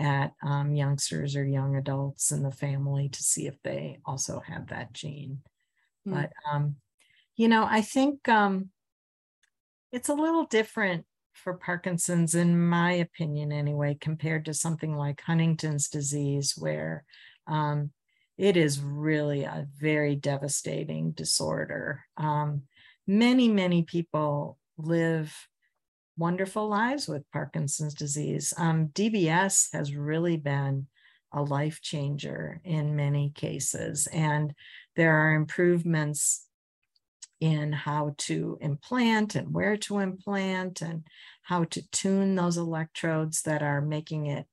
at 0.00 0.32
um, 0.42 0.74
youngsters 0.74 1.36
or 1.36 1.44
young 1.44 1.76
adults 1.76 2.32
in 2.32 2.42
the 2.42 2.50
family 2.50 3.08
to 3.10 3.22
see 3.22 3.46
if 3.46 3.62
they 3.62 3.98
also 4.06 4.40
have 4.40 4.68
that 4.68 4.92
gene. 4.92 5.42
Mm. 6.08 6.14
But 6.14 6.32
um, 6.50 6.76
you 7.36 7.48
know, 7.48 7.66
I 7.68 7.82
think 7.82 8.28
um, 8.28 8.70
it's 9.92 10.08
a 10.08 10.14
little 10.14 10.44
different 10.44 11.04
for 11.34 11.54
Parkinson's, 11.54 12.34
in 12.34 12.68
my 12.68 12.92
opinion, 12.92 13.52
anyway, 13.52 13.96
compared 14.00 14.46
to 14.46 14.54
something 14.54 14.96
like 14.96 15.20
Huntington's 15.20 15.88
disease, 15.88 16.54
where 16.56 17.04
um, 17.46 17.92
it 18.36 18.56
is 18.56 18.80
really 18.80 19.44
a 19.44 19.66
very 19.78 20.16
devastating 20.16 21.12
disorder. 21.12 22.04
Um, 22.16 22.62
many, 23.06 23.48
many 23.48 23.82
people 23.82 24.58
live 24.76 25.34
wonderful 26.20 26.68
lives 26.68 27.08
with 27.08 27.30
Parkinson's 27.32 27.94
disease. 27.94 28.52
Um, 28.58 28.88
DBS 28.88 29.72
has 29.72 29.96
really 29.96 30.36
been 30.36 30.86
a 31.32 31.42
life 31.42 31.80
changer 31.80 32.60
in 32.62 32.94
many 32.94 33.30
cases, 33.34 34.06
and 34.12 34.52
there 34.96 35.16
are 35.16 35.32
improvements 35.32 36.46
in 37.40 37.72
how 37.72 38.14
to 38.18 38.58
implant 38.60 39.34
and 39.34 39.54
where 39.54 39.78
to 39.78 39.98
implant 39.98 40.82
and 40.82 41.06
how 41.42 41.64
to 41.64 41.82
tune 41.90 42.34
those 42.34 42.58
electrodes 42.58 43.40
that 43.42 43.62
are 43.62 43.80
making 43.80 44.26
it 44.26 44.46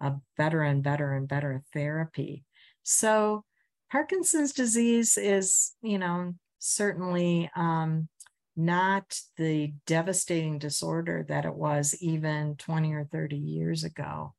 a 0.00 0.12
better 0.36 0.62
and 0.62 0.84
better 0.84 1.12
and 1.14 1.26
better 1.26 1.60
therapy. 1.72 2.44
So, 2.84 3.44
Parkinson's 3.90 4.52
disease 4.52 5.18
is, 5.18 5.72
you 5.82 5.98
know, 5.98 6.34
certainly 6.60 7.50
um, 7.56 8.08
not 8.56 9.18
the 9.36 9.72
devastating 9.86 10.58
disorder 10.58 11.24
that 11.28 11.44
it 11.44 11.54
was 11.54 11.94
even 12.00 12.56
20 12.56 12.92
or 12.92 13.04
30 13.04 13.36
years 13.36 13.84
ago. 13.84 14.34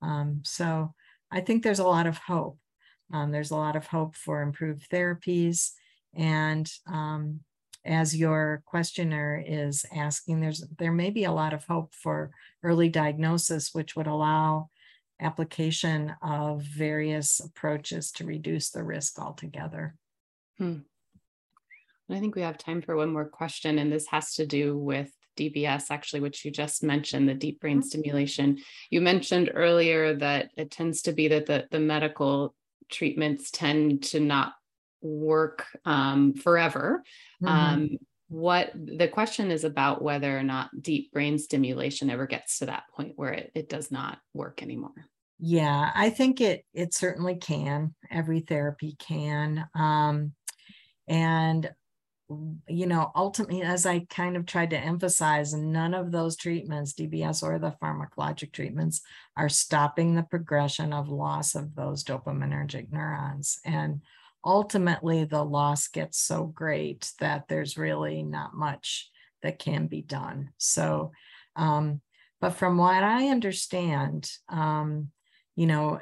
Um, 0.00 0.42
so, 0.44 0.94
I 1.32 1.40
think 1.40 1.62
there's 1.62 1.78
a 1.78 1.84
lot 1.84 2.06
of 2.06 2.18
hope. 2.18 2.58
Um, 3.12 3.32
there's 3.32 3.50
a 3.50 3.56
lot 3.56 3.74
of 3.74 3.86
hope 3.86 4.14
for 4.14 4.42
improved 4.42 4.88
therapies. 4.90 5.70
And 6.14 6.70
um, 6.86 7.40
as 7.84 8.14
your 8.14 8.62
questioner 8.66 9.42
is 9.44 9.84
asking, 9.94 10.40
there's 10.40 10.64
there 10.78 10.92
may 10.92 11.10
be 11.10 11.24
a 11.24 11.32
lot 11.32 11.54
of 11.54 11.64
hope 11.64 11.94
for 11.94 12.30
early 12.62 12.90
diagnosis, 12.90 13.70
which 13.72 13.96
would 13.96 14.06
allow 14.06 14.68
application 15.20 16.14
of 16.22 16.62
various 16.62 17.40
approaches 17.40 18.12
to 18.12 18.26
reduce 18.26 18.70
the 18.70 18.82
risk 18.82 19.18
altogether. 19.18 19.96
Hmm. 20.58 20.80
I 22.12 22.20
think 22.20 22.34
we 22.34 22.42
have 22.42 22.58
time 22.58 22.82
for 22.82 22.96
one 22.96 23.12
more 23.12 23.28
question, 23.28 23.78
and 23.78 23.90
this 23.90 24.06
has 24.08 24.34
to 24.34 24.46
do 24.46 24.76
with 24.76 25.10
DBS, 25.36 25.86
actually, 25.90 26.20
which 26.20 26.44
you 26.44 26.50
just 26.50 26.82
mentioned, 26.82 27.28
the 27.28 27.34
deep 27.34 27.60
brain 27.60 27.78
mm-hmm. 27.78 27.86
stimulation. 27.86 28.58
You 28.90 29.00
mentioned 29.00 29.50
earlier 29.54 30.14
that 30.16 30.50
it 30.56 30.70
tends 30.70 31.02
to 31.02 31.12
be 31.12 31.28
that 31.28 31.46
the, 31.46 31.66
the 31.70 31.80
medical 31.80 32.54
treatments 32.90 33.50
tend 33.50 34.04
to 34.04 34.20
not 34.20 34.52
work 35.00 35.66
um, 35.84 36.34
forever. 36.34 37.02
Mm-hmm. 37.42 37.46
Um, 37.48 37.98
what 38.28 38.72
the 38.74 39.08
question 39.08 39.50
is 39.50 39.64
about 39.64 40.00
whether 40.00 40.36
or 40.36 40.42
not 40.42 40.70
deep 40.80 41.12
brain 41.12 41.38
stimulation 41.38 42.08
ever 42.08 42.26
gets 42.26 42.58
to 42.58 42.66
that 42.66 42.84
point 42.96 43.12
where 43.16 43.32
it, 43.32 43.52
it 43.54 43.68
does 43.68 43.90
not 43.90 44.18
work 44.32 44.62
anymore. 44.62 45.06
Yeah, 45.38 45.90
I 45.94 46.10
think 46.10 46.40
it 46.40 46.64
it 46.72 46.94
certainly 46.94 47.34
can. 47.34 47.94
Every 48.10 48.40
therapy 48.40 48.96
can. 48.98 49.66
Um, 49.74 50.32
and 51.08 51.70
you 52.68 52.86
know, 52.86 53.10
ultimately, 53.14 53.62
as 53.62 53.86
I 53.86 54.00
kind 54.10 54.36
of 54.36 54.46
tried 54.46 54.70
to 54.70 54.78
emphasize, 54.78 55.54
none 55.54 55.94
of 55.94 56.12
those 56.12 56.36
treatments, 56.36 56.92
DBS 56.92 57.42
or 57.42 57.58
the 57.58 57.74
pharmacologic 57.82 58.52
treatments, 58.52 59.00
are 59.36 59.48
stopping 59.48 60.14
the 60.14 60.22
progression 60.22 60.92
of 60.92 61.08
loss 61.08 61.54
of 61.54 61.74
those 61.74 62.04
dopaminergic 62.04 62.92
neurons. 62.92 63.58
And 63.64 64.02
ultimately, 64.44 65.24
the 65.24 65.44
loss 65.44 65.88
gets 65.88 66.18
so 66.18 66.44
great 66.44 67.10
that 67.20 67.48
there's 67.48 67.78
really 67.78 68.22
not 68.22 68.54
much 68.54 69.10
that 69.42 69.58
can 69.58 69.86
be 69.86 70.02
done. 70.02 70.50
So, 70.58 71.12
um, 71.56 72.00
but 72.40 72.50
from 72.50 72.76
what 72.76 73.02
I 73.02 73.28
understand, 73.28 74.30
um, 74.48 75.08
you 75.54 75.66
know, 75.66 76.00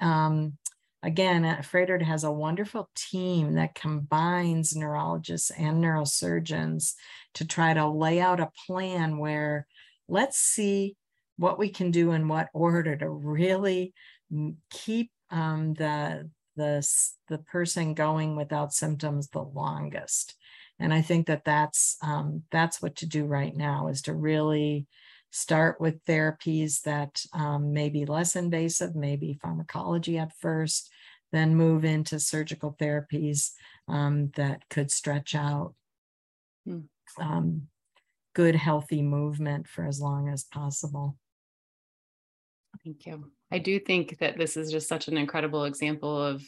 um, 0.00 0.56
again, 1.02 1.44
uh, 1.44 1.62
Froedtert 1.62 2.02
has 2.02 2.24
a 2.24 2.32
wonderful 2.32 2.90
team 2.94 3.54
that 3.54 3.74
combines 3.74 4.74
neurologists 4.74 5.50
and 5.50 5.82
neurosurgeons 5.82 6.94
to 7.34 7.46
try 7.46 7.74
to 7.74 7.88
lay 7.88 8.20
out 8.20 8.40
a 8.40 8.50
plan 8.66 9.18
where 9.18 9.66
let's 10.08 10.38
see 10.38 10.96
what 11.36 11.58
we 11.58 11.68
can 11.68 11.90
do 11.90 12.12
in 12.12 12.26
what 12.28 12.48
order 12.52 12.96
to 12.96 13.08
really 13.08 13.94
keep 14.70 15.10
um, 15.30 15.74
the 15.74 16.28
the 16.56 16.86
the 17.28 17.38
person 17.38 17.94
going 17.94 18.34
without 18.34 18.72
symptoms 18.72 19.28
the 19.28 19.42
longest. 19.42 20.34
And 20.80 20.92
I 20.92 21.02
think 21.02 21.26
that 21.26 21.44
that's 21.44 21.96
um, 22.02 22.42
that's 22.50 22.82
what 22.82 22.96
to 22.96 23.06
do 23.06 23.24
right 23.24 23.54
now 23.54 23.88
is 23.88 24.02
to 24.02 24.14
really 24.14 24.86
start 25.30 25.80
with 25.80 26.04
therapies 26.04 26.82
that 26.82 27.22
um, 27.32 27.72
may 27.72 27.88
be 27.88 28.06
less 28.06 28.36
invasive, 28.36 28.94
maybe 28.94 29.38
pharmacology 29.40 30.18
at 30.18 30.36
first, 30.38 30.90
then 31.32 31.54
move 31.54 31.84
into 31.84 32.18
surgical 32.18 32.74
therapies 32.80 33.50
um, 33.88 34.30
that 34.36 34.68
could 34.70 34.90
stretch 34.90 35.34
out 35.34 35.74
hmm. 36.66 36.80
um, 37.20 37.62
good, 38.34 38.54
healthy 38.54 39.02
movement 39.02 39.66
for 39.68 39.86
as 39.86 40.00
long 40.00 40.28
as 40.28 40.44
possible. 40.44 41.16
Thank 42.84 43.06
you. 43.06 43.30
I 43.50 43.58
do 43.58 43.78
think 43.78 44.18
that 44.18 44.38
this 44.38 44.56
is 44.56 44.70
just 44.70 44.88
such 44.88 45.08
an 45.08 45.16
incredible 45.16 45.64
example 45.64 46.20
of 46.20 46.42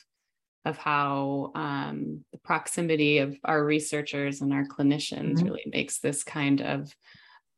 of 0.66 0.76
how 0.76 1.52
um, 1.54 2.22
the 2.32 2.38
proximity 2.38 3.18
of 3.18 3.34
our 3.44 3.64
researchers 3.64 4.42
and 4.42 4.52
our 4.52 4.64
clinicians 4.64 5.36
mm-hmm. 5.36 5.46
really 5.46 5.64
makes 5.66 6.00
this 6.00 6.22
kind 6.22 6.60
of 6.60 6.94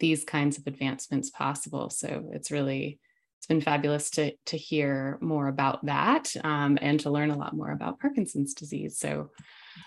these 0.03 0.25
kinds 0.25 0.59
of 0.59 0.67
advancements 0.67 1.31
possible. 1.31 1.89
So 1.89 2.29
it's 2.35 2.51
really 2.51 2.99
it's 3.39 3.47
been 3.47 3.63
fabulous 3.63 4.11
to 4.11 4.33
to 4.47 4.57
hear 4.59 5.17
more 5.23 5.49
about 5.49 5.87
that 5.87 6.31
um, 6.45 6.79
and 6.83 7.01
to 7.01 7.11
learn 7.11 7.31
a 7.31 7.39
lot 7.39 7.57
more 7.57 7.71
about 7.71 8.01
Parkinson's 8.01 8.53
disease. 8.53 8.99
So 8.99 9.31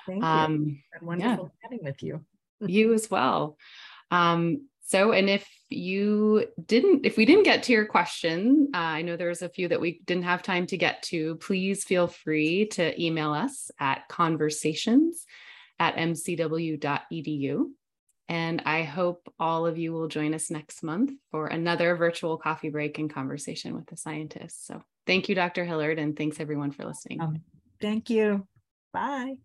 thank 0.08 0.24
you. 0.24 0.28
Um, 0.28 0.84
wonderful 1.02 1.52
yeah. 1.52 1.62
chatting 1.62 1.84
with 1.84 2.02
you. 2.02 2.26
you 2.62 2.94
as 2.94 3.12
well. 3.12 3.58
Um, 4.10 4.68
So, 4.88 5.14
and 5.14 5.30
if 5.30 5.46
you 5.70 6.46
didn't, 6.64 7.08
if 7.08 7.18
we 7.18 7.26
didn't 7.26 7.50
get 7.52 7.64
to 7.64 7.74
your 7.74 7.88
question, 7.88 8.70
uh, 8.74 8.78
I 8.78 9.02
know 9.02 9.18
there's 9.18 9.42
a 9.42 9.50
few 9.50 9.68
that 9.70 9.82
we 9.82 10.02
didn't 10.06 10.30
have 10.32 10.44
time 10.44 10.68
to 10.68 10.78
get 10.78 11.02
to, 11.10 11.36
please 11.48 11.84
feel 11.84 12.08
free 12.08 12.68
to 12.78 12.84
email 13.02 13.34
us 13.34 13.72
at 13.80 14.08
conversations 14.08 15.26
at 15.80 15.96
mcw.edu. 15.96 17.66
And 18.28 18.62
I 18.66 18.84
hope 18.84 19.32
all 19.40 19.68
of 19.68 19.78
you 19.78 19.94
will 19.94 20.08
join 20.08 20.34
us 20.34 20.50
next 20.50 20.82
month 20.82 21.12
for 21.32 21.48
another 21.48 21.96
virtual 21.96 22.38
coffee 22.38 22.70
break 22.70 22.98
and 22.98 23.14
conversation 23.14 23.76
with 23.76 23.86
the 23.88 23.98
scientists. 23.98 24.66
So 24.66 24.82
thank 25.06 25.30
you, 25.30 25.36
Dr. 25.36 25.66
Hillard, 25.66 26.00
and 26.00 26.18
thanks 26.18 26.40
everyone 26.40 26.72
for 26.72 26.86
listening. 26.86 27.22
Um, 27.22 27.42
thank 27.80 28.10
you. 28.10 28.48
Bye. 28.92 29.36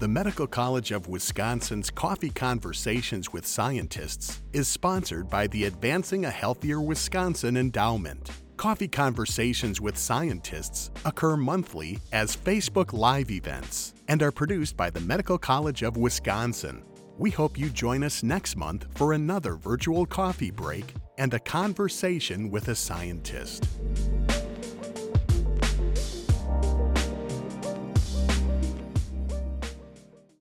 The 0.00 0.08
Medical 0.08 0.46
College 0.46 0.90
of 0.90 1.06
Wisconsin's 1.08 1.88
Coffee 1.88 2.30
Conversations 2.30 3.32
with 3.32 3.46
Scientists 3.46 4.42
is 4.52 4.66
sponsored 4.66 5.30
by 5.30 5.46
the 5.46 5.66
Advancing 5.66 6.24
a 6.24 6.30
Healthier 6.30 6.80
Wisconsin 6.80 7.56
Endowment. 7.56 8.30
Coffee 8.56 8.88
Conversations 8.88 9.80
with 9.80 9.96
Scientists 9.96 10.90
occur 11.04 11.36
monthly 11.36 12.00
as 12.12 12.36
Facebook 12.36 12.92
Live 12.92 13.30
events 13.30 13.94
and 14.08 14.22
are 14.22 14.32
produced 14.32 14.76
by 14.76 14.90
the 14.90 15.00
Medical 15.00 15.38
College 15.38 15.82
of 15.82 15.96
Wisconsin. 15.96 16.82
We 17.16 17.30
hope 17.30 17.56
you 17.56 17.70
join 17.70 18.02
us 18.02 18.24
next 18.24 18.56
month 18.56 18.86
for 18.96 19.12
another 19.12 19.54
virtual 19.54 20.04
coffee 20.04 20.50
break 20.50 20.94
and 21.16 21.32
a 21.32 21.38
conversation 21.38 22.50
with 22.50 22.68
a 22.68 22.74
scientist. 22.74 23.68